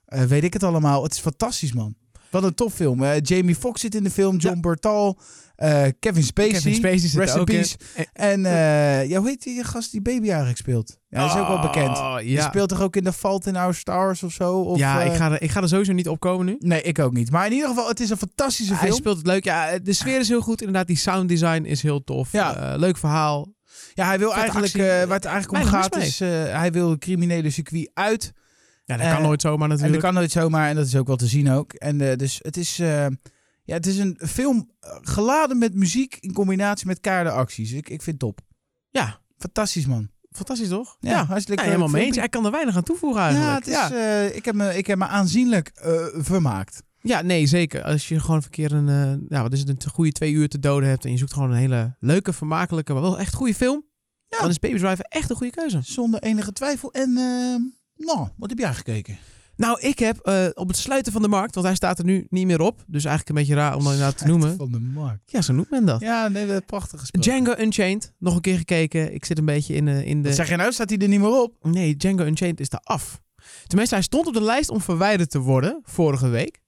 weet 0.05 0.43
ik 0.43 0.53
het 0.53 0.63
allemaal. 0.63 1.03
Het 1.03 1.13
is 1.13 1.19
fantastisch, 1.19 1.73
man. 1.73 1.95
Wat 2.31 2.43
een 2.43 2.53
topfilm. 2.53 3.03
Eh, 3.03 3.21
Jamie 3.21 3.55
Foxx 3.55 3.81
zit 3.81 3.95
in 3.95 4.03
de 4.03 4.09
film, 4.11 4.37
John 4.37 4.59
Bertal, 4.59 5.19
eh, 5.55 5.83
Kevin 5.99 6.23
Spacey. 6.23 6.51
Kevin 6.51 6.75
Spacey 6.75 6.97
zit 6.97 7.13
Rest 7.19 7.35
in 7.35 7.41
ook 7.41 7.49
in. 7.49 7.55
peace. 7.55 7.75
En 8.13 8.45
eh, 8.45 9.09
ja, 9.09 9.19
hoe 9.19 9.27
heet 9.27 9.43
die 9.43 9.63
gast 9.63 9.91
die 9.91 10.01
baby 10.01 10.27
eigenlijk 10.27 10.57
speelt? 10.57 10.97
Ja, 11.09 11.21
dat 11.21 11.35
is 11.35 11.41
ook 11.41 11.47
wel 11.47 11.59
bekend. 11.61 11.97
Oh, 11.97 12.17
Die 12.17 12.29
ja. 12.29 12.47
speelt 12.47 12.69
toch 12.69 12.81
ook 12.81 12.95
in 12.95 13.03
The 13.03 13.13
Fault 13.13 13.45
in 13.45 13.55
Our 13.55 13.73
Stars 13.75 14.23
of 14.23 14.31
zo? 14.31 14.59
Of, 14.59 14.77
ja, 14.77 15.01
eh, 15.01 15.05
ik, 15.07 15.13
ga 15.13 15.31
er, 15.31 15.41
ik 15.41 15.51
ga 15.51 15.61
er 15.61 15.67
sowieso 15.67 15.93
niet 15.93 16.07
op 16.07 16.19
komen 16.19 16.45
nu. 16.45 16.55
Nee, 16.59 16.81
ik 16.81 16.99
ook 16.99 17.13
niet. 17.13 17.31
Maar 17.31 17.45
in 17.45 17.51
ieder 17.51 17.67
geval, 17.67 17.87
het 17.87 17.99
is 17.99 18.09
een 18.09 18.17
fantastische 18.17 18.73
Hij 18.73 18.81
film. 18.87 18.99
speelt 18.99 19.17
het 19.17 19.25
leuk. 19.27 19.43
Ja, 19.43 19.79
de 19.79 19.93
sfeer 19.93 20.19
is 20.19 20.27
heel 20.27 20.41
goed. 20.41 20.59
Inderdaad, 20.61 20.87
die 20.87 20.97
sound 20.97 21.29
design 21.29 21.63
is 21.63 21.81
heel 21.81 22.03
tof. 22.03 22.31
Ja. 22.31 22.55
Eh, 22.73 22.79
leuk 22.79 22.97
verhaal. 22.97 23.53
Ja, 23.93 24.05
hij 24.05 24.19
wil 24.19 24.33
eigenlijk, 24.33 24.73
eh, 24.73 24.85
waar 24.85 25.15
het 25.15 25.25
eigenlijk 25.25 25.63
om 25.63 25.69
gaat, 25.69 25.95
is 25.97 26.21
eh, 26.21 26.29
hij 26.29 26.71
wil 26.71 26.89
het 26.89 26.99
criminele 26.99 27.49
circuit 27.49 27.89
uit. 27.93 28.31
Ja, 28.89 28.97
dat 28.97 29.05
Eh, 29.05 29.13
kan 29.13 29.21
nooit 29.21 29.41
zomaar 29.41 29.61
En 29.61 29.69
dat 29.69 29.77
natuurlijk. 29.77 30.03
kan 30.03 30.13
nooit 30.13 30.31
zomaar, 30.31 30.69
en 30.69 30.75
dat 30.75 30.85
is 30.85 30.95
ook 30.95 31.07
wel 31.07 31.15
te 31.15 31.27
zien 31.27 31.49
ook. 31.51 31.73
En 31.73 32.01
eh, 32.01 32.15
dus 32.17 32.39
het 32.41 32.57
is, 32.57 32.79
eh, 32.79 33.05
ja, 33.63 33.73
het 33.73 33.85
is 33.85 33.97
een 33.97 34.19
film 34.27 34.69
eh, 34.79 34.97
geladen 35.01 35.57
met 35.57 35.73
muziek 35.75 36.17
in 36.19 36.33
combinatie 36.33 36.87
met 36.87 36.99
keiharde 36.99 37.31
acties. 37.31 37.71
Ik, 37.71 37.89
ik 37.89 38.01
vind 38.01 38.05
het 38.05 38.19
top. 38.19 38.39
Ja, 38.89 39.19
Fantastisch, 39.37 39.85
man. 39.85 40.09
fantastisch 40.31 40.67
toch? 40.67 40.97
Ja, 40.99 41.25
hartstikke 41.25 41.61
Ja, 41.61 41.67
helemaal 41.67 41.87
leuk 41.89 41.97
mee 41.97 42.05
eens. 42.05 42.17
Hij 42.17 42.29
kan 42.29 42.45
er 42.45 42.51
weinig 42.51 42.75
aan 42.75 42.83
toevoegen 42.83 43.21
Ja, 43.21 43.27
eigenlijk. 43.27 43.65
het 43.65 43.91
is, 43.91 43.97
eh, 43.97 44.35
ik, 44.35 44.45
heb 44.45 44.55
me, 44.55 44.77
ik 44.77 44.87
heb 44.87 44.97
me 44.97 45.05
aanzienlijk 45.07 45.67
eh, 45.73 46.05
vermaakt. 46.13 46.83
Ja, 47.01 47.21
nee, 47.21 47.45
zeker. 47.45 47.83
Als 47.83 48.07
je 48.07 48.19
gewoon 48.19 48.41
een 48.43 48.49
keer 48.49 48.71
een, 48.71 48.89
eh, 48.89 49.27
ja, 49.37 49.41
wat 49.41 49.53
is 49.53 49.59
het, 49.59 49.69
een 49.69 49.91
goede 49.91 50.11
twee 50.11 50.31
uur 50.31 50.49
te 50.49 50.59
doden 50.59 50.89
hebt 50.89 51.05
en 51.05 51.11
je 51.11 51.17
zoekt 51.17 51.33
gewoon 51.33 51.51
een 51.51 51.57
hele 51.57 51.95
leuke, 51.99 52.33
vermakelijke, 52.33 52.93
maar 52.93 53.01
wel 53.01 53.19
echt 53.19 53.33
goede 53.33 53.53
film, 53.55 53.85
Ja. 54.27 54.39
dan 54.39 54.49
is 54.49 54.59
Baby 54.59 54.77
Driver 54.77 55.05
echt 55.09 55.29
een 55.29 55.35
goede 55.35 55.53
keuze. 55.53 55.79
Zonder 55.83 56.19
enige 56.21 56.53
twijfel. 56.53 56.91
En, 56.93 57.17
eh, 57.17 57.55
nou, 58.05 58.27
wat 58.37 58.49
heb 58.49 58.59
jij 58.59 58.73
gekeken? 58.73 59.17
Nou, 59.55 59.79
ik 59.81 59.99
heb 59.99 60.17
eh, 60.17 60.45
op 60.53 60.67
het 60.67 60.77
sluiten 60.77 61.11
van 61.11 61.21
de 61.21 61.27
markt, 61.27 61.53
want 61.53 61.65
hij 61.67 61.75
staat 61.75 61.99
er 61.99 62.05
nu 62.05 62.27
niet 62.29 62.45
meer 62.45 62.61
op, 62.61 62.83
dus 62.87 63.05
eigenlijk 63.05 63.29
een 63.29 63.35
beetje 63.45 63.61
raar 63.61 63.75
om 63.75 63.83
dat 63.83 63.91
inderdaad 63.91 64.17
te 64.17 64.25
noemen. 64.27 64.57
Van 64.57 64.71
de 64.71 64.79
markt. 64.79 65.31
Ja, 65.31 65.41
zo 65.41 65.53
noemt 65.53 65.69
men 65.69 65.85
dat. 65.85 66.01
Ja, 66.01 66.27
nee, 66.27 66.47
dat 66.47 66.65
prachtig 66.65 66.99
gespeeld. 66.99 67.23
Django 67.23 67.53
Unchained, 67.57 68.13
nog 68.19 68.35
een 68.35 68.41
keer 68.41 68.57
gekeken. 68.57 69.13
Ik 69.13 69.25
zit 69.25 69.37
een 69.37 69.45
beetje 69.45 69.73
in, 69.75 69.85
de 69.85 70.05
in 70.05 70.21
de... 70.21 70.27
Wat 70.27 70.37
zeg 70.37 70.49
je 70.49 70.55
nou? 70.55 70.71
Staat 70.71 70.89
hij 70.89 70.97
er 70.99 71.07
niet 71.07 71.19
meer 71.19 71.41
op? 71.41 71.55
Nee, 71.61 71.95
Django 71.95 72.23
Unchained 72.25 72.59
is 72.59 72.69
daar 72.69 72.81
af. 72.83 73.21
Tenminste, 73.67 73.95
hij 73.95 74.03
stond 74.03 74.27
op 74.27 74.33
de 74.33 74.41
lijst 74.43 74.69
om 74.69 74.81
verwijderd 74.81 75.29
te 75.29 75.39
worden 75.39 75.79
vorige 75.83 76.27
week. 76.27 76.59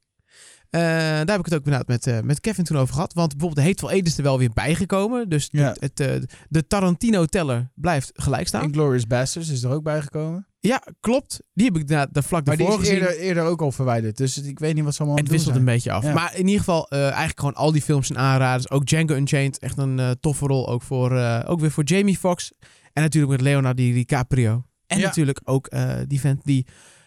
Eh, 0.70 0.82
daar 0.82 1.18
heb 1.28 1.40
ik 1.40 1.46
het 1.46 1.54
ook 1.54 1.66
inderdaad 1.66 1.88
met, 1.88 2.08
eh, 2.08 2.20
met 2.22 2.40
Kevin 2.40 2.64
toen 2.64 2.78
over 2.78 2.94
gehad. 2.94 3.14
Want 3.14 3.30
bijvoorbeeld 3.30 3.62
de 3.62 3.68
Hateful 3.68 3.92
Eight 3.92 4.08
is 4.08 4.18
er 4.18 4.24
wel 4.24 4.38
weer 4.38 4.52
bijgekomen. 4.54 5.30
Dus 5.30 5.48
Ja. 5.52 5.76
het, 5.80 5.98
het, 5.98 6.34
de 6.50 6.68
Tarantino-teller 6.68 7.72
blijft 7.76 8.12
gelijk 8.14 8.48
staan. 8.48 8.64
Inglourious 8.64 9.08
Basterds 9.08 9.50
is 9.50 9.64
er 9.64 9.72
ook 9.72 9.84
bijgekomen. 9.84 10.48
Ja, 10.64 10.84
klopt. 11.00 11.40
Die 11.54 11.66
heb 11.66 11.78
ik 11.78 11.88
de 11.88 12.24
vlak 12.24 12.46
Maar 12.46 12.58
die 12.58 12.66
daarvoor 12.66 12.84
is 12.84 12.90
gezien. 12.90 13.04
eerder, 13.04 13.20
eerder 13.20 13.44
ook 13.44 13.62
al 13.62 13.72
verwijderd. 13.72 14.18
Dus 14.18 14.38
ik 14.38 14.60
weet 14.60 14.76
niet 14.76 14.84
wat 14.84 14.94
ze 14.94 15.00
allemaal 15.00 15.18
aan 15.18 15.24
Het 15.24 15.34
wisselt 15.34 15.56
een 15.56 15.66
beetje 15.66 15.92
af. 15.92 16.04
Ja. 16.04 16.14
Maar 16.14 16.36
in 16.36 16.46
ieder 16.46 16.60
geval, 16.60 16.90
eh, 16.90 17.04
eigenlijk 17.04 17.40
gewoon 17.40 17.56
al 17.56 17.72
die 17.72 17.82
films 17.82 18.08
zijn 18.08 18.20
aanraders. 18.20 18.70
Ook 18.70 18.86
Django 18.86 19.16
Unchained, 19.16 19.60
echt 19.60 19.78
een 19.78 20.00
eh, 20.00 20.12
toffe 20.20 20.46
rol. 20.48 20.70
Ook, 20.70 20.82
voor, 20.82 21.18
eh, 21.18 21.44
ook 21.50 21.60
weer 21.60 21.72
voor 21.72 21.84
Jamie 21.84 22.18
Foxx. 22.18 22.52
En 22.94 23.02
natuurlijk 23.02 23.32
met 23.32 23.42
Leonardo 23.42 23.84
DiCaprio. 23.84 24.64
En 24.88 24.98
Ja. 25.00 25.06
natuurlijk 25.06 25.42
ook 25.44 25.72
die 26.08 26.20
vent 26.20 26.44
die 26.44 26.66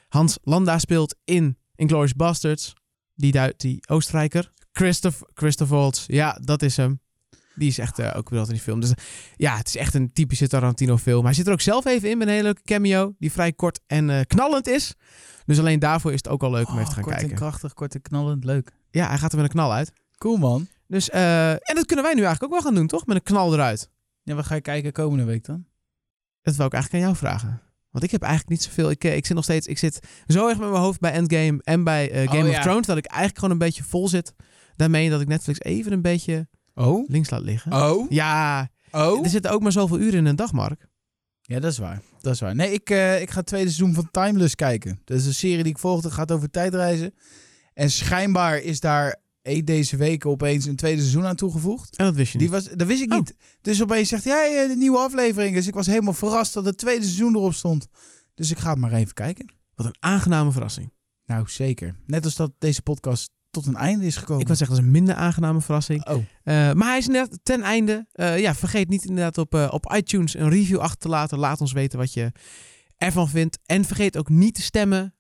Hans 0.09 0.39
Landa 0.43 0.79
speelt 0.79 1.17
in 1.25 1.59
Inglourious 1.75 2.15
Basterds. 2.15 2.73
Die, 3.15 3.55
die 3.57 3.89
Oostenrijker. 3.89 4.53
Christoph, 4.73 5.23
Christoph 5.35 5.71
Waltz. 5.71 6.05
Ja, 6.07 6.39
dat 6.43 6.63
is 6.63 6.77
hem. 6.77 7.01
Die 7.55 7.69
is 7.69 7.79
echt 7.79 7.99
eh, 7.99 8.07
ook 8.17 8.29
weer 8.31 8.39
altijd 8.39 8.49
in 8.49 8.55
die 8.55 8.63
film. 8.63 8.81
Dus 8.81 8.93
ja, 9.37 9.57
het 9.57 9.67
is 9.67 9.77
echt 9.77 9.95
een 9.95 10.13
typische 10.13 10.49
Tarantino 10.49 10.97
film. 10.97 11.25
Hij 11.25 11.35
zit 11.35 11.47
er 11.47 11.53
ook 11.53 11.61
zelf 11.61 11.85
even 11.85 12.11
in 12.11 12.19
met 12.19 12.27
een 12.27 12.33
hele 12.33 12.45
leuke 12.45 12.63
cameo. 12.65 13.15
Die 13.19 13.33
vrij 13.33 13.53
kort 13.53 13.81
en 13.87 14.11
eh, 14.11 14.21
knallend 14.27 14.67
is. 14.69 14.95
Dus 15.45 15.59
alleen 15.59 15.79
daarvoor 15.79 16.11
is 16.13 16.17
het 16.17 16.29
ook 16.29 16.43
al 16.43 16.51
leuk 16.51 16.69
om 16.69 16.73
even 16.79 16.85
te 16.85 16.89
Oh, 16.89 16.95
gaan 16.95 17.03
kort 17.03 17.15
kijken. 17.17 17.33
en 17.33 17.39
krachtig, 17.41 17.75
kort 17.75 17.95
en 17.95 18.03
knallend. 18.03 18.45
Leuk. 18.45 18.71
Ja, 18.91 19.09
hij 19.09 19.19
gaat 19.19 19.31
er 19.33 19.37
met 19.37 19.47
een 19.47 19.53
knal 19.53 19.73
uit. 19.73 19.93
Cool, 20.19 20.37
man. 20.37 20.67
Dus, 20.87 21.11
eh, 21.11 21.51
en 21.51 21.75
dat 21.75 21.87
kunnen 21.87 22.05
wij 22.05 22.15
nu 22.15 22.23
eigenlijk 22.23 22.43
ook 22.53 22.61
wel 22.61 22.69
gaan 22.71 22.79
doen, 22.79 22.87
toch? 22.87 23.07
Met 23.07 23.17
een 23.17 23.23
knal 23.23 23.53
eruit. 23.55 23.91
Ja, 24.23 24.35
wat 24.35 24.47
ga 24.47 24.55
je 24.55 24.61
kijken 24.61 24.93
komende 24.93 25.25
week 25.25 25.45
dan? 25.45 25.65
Dat 26.43 26.57
wil 26.57 26.67
ik 26.67 26.73
eigenlijk 26.73 27.05
aan 27.05 27.11
jou 27.11 27.23
vragen. 27.25 27.63
Want 27.91 28.05
ik 28.05 28.11
heb 28.11 28.23
eigenlijk 28.23 28.51
niet 28.53 28.63
zoveel. 28.63 28.91
Ik, 28.91 29.05
ik 29.05 29.27
zit 29.27 29.35
nog 29.35 29.45
steeds. 29.45 29.67
Ik 29.67 29.79
zit 29.79 29.99
zo 30.27 30.49
erg 30.49 30.59
met 30.59 30.69
mijn 30.71 30.83
hoofd 30.83 31.01
bij 31.01 31.13
Endgame 31.13 31.61
en 31.63 31.85
bij 31.85 32.09
Game 32.29 32.43
Oh, 32.43 32.49
of 32.49 32.55
ja. 32.55 32.63
Thrones. 32.63 32.87
Dat 32.87 32.97
ik 32.97 33.05
eigenlijk 33.07 33.39
gewoon 33.39 33.53
een 33.53 33.67
beetje 33.67 33.85
vol 33.85 34.09
zit. 34.09 34.35
Daarmee 34.77 35.11
dat 35.11 35.21
ik 35.21 35.29
Netflix 35.29 35.61
even 35.61 35.93
een 35.93 36.03
beetje 36.03 36.49
Oh? 36.75 37.09
links 37.09 37.31
laat 37.31 37.43
liggen. 37.43 37.73
Oh? 37.73 38.11
Ja, 38.11 38.69
Oh? 38.91 39.25
er 39.25 39.31
zitten 39.31 39.51
ook 39.51 39.63
maar 39.63 39.73
zoveel 39.73 39.99
uren 39.99 40.19
in 40.19 40.27
een 40.27 40.37
dag, 40.37 40.53
Mark. 40.53 40.87
Ja, 41.43 41.61
dat 41.61 41.71
is 41.73 41.79
waar. 41.79 42.03
Dat 42.21 42.33
is 42.35 42.41
waar. 42.41 42.55
Nee, 42.55 42.73
ik, 42.73 42.91
eh, 42.91 43.21
ik 43.21 43.31
ga 43.31 43.39
het 43.39 43.47
tweede 43.47 43.71
seizoen 43.71 43.95
van 43.95 44.09
Timeless 44.11 44.55
kijken. 44.55 45.01
Dat 45.05 45.19
is 45.19 45.27
een 45.27 45.35
serie 45.35 45.63
die 45.63 45.73
ik 45.73 45.79
volg. 45.79 46.01
Dat 46.01 46.13
gaat 46.13 46.33
over 46.33 46.51
tijdreizen. 46.51 47.15
En 47.75 47.91
schijnbaar 47.91 48.59
is 48.59 48.81
daar 48.81 49.23
eh, 49.43 49.65
deze 49.65 49.97
week 49.97 50.27
opeens 50.27 50.65
een 50.65 50.77
tweede 50.77 51.01
seizoen 51.01 51.25
aan 51.27 51.37
toegevoegd. 51.37 51.97
En 51.97 52.05
dat 52.05 52.15
wist 52.15 52.33
je 52.33 52.39
Die 52.39 52.51
niet. 52.51 52.57
was, 52.65 52.77
dat 52.77 52.87
wist 52.87 53.03
ik 53.03 53.13
Oh. 53.13 53.19
niet. 53.19 53.35
Dus 53.61 53.83
opeens 53.83 54.09
zegt 54.09 54.25
hij, 54.25 54.53
ja, 54.55 54.69
de 54.69 54.77
nieuwe 54.77 54.99
aflevering. 54.99 55.55
Dus 55.55 55.67
ik 55.67 55.75
was 55.75 55.87
helemaal 55.87 56.13
verrast 56.13 56.55
dat 56.55 56.65
het 56.65 56.79
tweede 56.79 57.05
seizoen 57.05 57.35
erop 57.37 57.55
stond. 57.55 57.87
Dus 58.35 58.51
ik 58.51 58.59
ga 58.59 58.71
het 58.71 58.79
maar 58.79 58.93
even 58.93 59.15
kijken. 59.15 59.53
Wat 59.75 59.87
een 59.87 59.97
aangename 59.99 60.53
verrassing. 60.53 60.93
Nou, 61.27 61.49
zeker. 61.49 61.97
Net 62.07 62.25
als 62.25 62.37
dat 62.37 62.53
deze 62.59 62.83
podcast 62.83 63.31
tot 63.55 63.67
een 63.67 63.77
einde 63.77 64.07
is 64.07 64.17
gekomen. 64.17 64.41
Ik 64.41 64.47
wil 64.47 64.57
zeggen, 64.57 64.77
dat 64.77 64.85
is 64.85 64.91
een 64.91 64.99
minder 64.99 65.15
aangename 65.15 65.61
verrassing. 65.61 66.07
Oh, 66.09 66.15
Eh, 66.15 66.73
maar 66.73 66.89
hij 66.89 66.99
is 66.99 67.07
inderdaad 67.07 67.39
ten 67.43 67.63
einde. 67.63 68.07
eh, 68.13 68.39
ja, 68.41 68.55
vergeet 68.55 68.89
niet 68.89 69.05
inderdaad 69.05 69.39
op, 69.39 69.55
eh, 69.55 69.69
op 69.71 69.93
iTunes 69.97 70.35
een 70.37 70.49
review 70.51 70.79
achter 70.79 70.99
te 70.99 71.09
laten. 71.09 71.39
Laat 71.39 71.61
ons 71.61 71.73
weten 71.73 71.99
wat 71.99 72.13
je 72.13 72.33
ervan 72.97 73.29
vindt. 73.29 73.59
En 73.67 73.85
vergeet 73.85 74.17
ook 74.17 74.29
niet 74.29 74.55
te 74.55 74.63
stemmen 74.63 75.15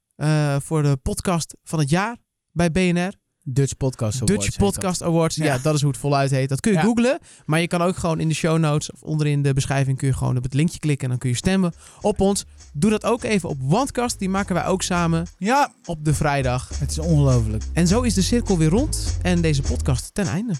voor 0.58 0.82
de 0.82 0.96
podcast 1.02 1.56
van 1.62 1.78
het 1.78 1.90
jaar 1.90 2.16
bij 2.52 2.70
BNR. 2.70 3.12
Dutch 3.46 3.76
Podcast 3.76 4.22
Awards 4.22 4.44
Dutch 4.44 4.56
Podcast 4.58 5.02
Awards. 5.02 5.36
Ja. 5.36 5.44
Ja. 5.44 5.58
dat 5.58 5.74
is 5.74 5.80
hoe 5.80 5.90
het 5.90 6.00
voluit 6.00 6.30
heet. 6.30 6.48
Dat 6.48 6.60
kun 6.60 6.72
je 6.72 6.78
Ja. 6.78 6.84
googlen. 6.84 7.18
Maar 7.46 7.60
je 7.60 7.66
kan 7.68 7.82
ook 7.82 7.96
gewoon 7.96 8.20
in 8.20 8.28
de 8.28 8.34
show 8.34 8.58
notes 8.58 8.92
of 8.92 9.02
onderin 9.02 9.42
de 9.42 9.52
beschrijving 9.52 9.98
kun 9.98 10.08
je 10.08 10.14
gewoon 10.14 10.36
op 10.36 10.42
het 10.42 10.54
linkje 10.54 10.78
klikken. 10.78 11.04
En 11.04 11.10
dan 11.10 11.18
kun 11.18 11.30
je 11.30 11.36
stemmen 11.36 11.72
op 12.00 12.20
ons. 12.20 12.44
Doe 12.72 12.90
dat 12.90 13.04
ook 13.04 13.22
even 13.22 13.48
op 13.48 13.56
Wandcast. 13.60 14.18
Die 14.18 14.28
maken 14.28 14.54
wij 14.54 14.66
ook 14.66 14.82
samen. 14.82 15.26
Ja, 15.38 15.72
op 15.84 16.04
de 16.04 16.14
vrijdag. 16.14 16.68
het 16.78 16.90
is 16.90 16.98
ongelooflijk. 16.98 17.64
En 17.72 17.86
zo 17.86 18.00
is 18.00 18.14
de 18.14 18.22
cirkel 18.22 18.58
weer 18.58 18.68
rond. 18.70 19.18
En 19.22 19.40
deze 19.40 19.62
podcast 19.62 20.10
ten 20.14 20.26
einde. 20.26 20.54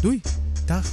Doei. 0.00 0.20
Dag. 0.66 0.90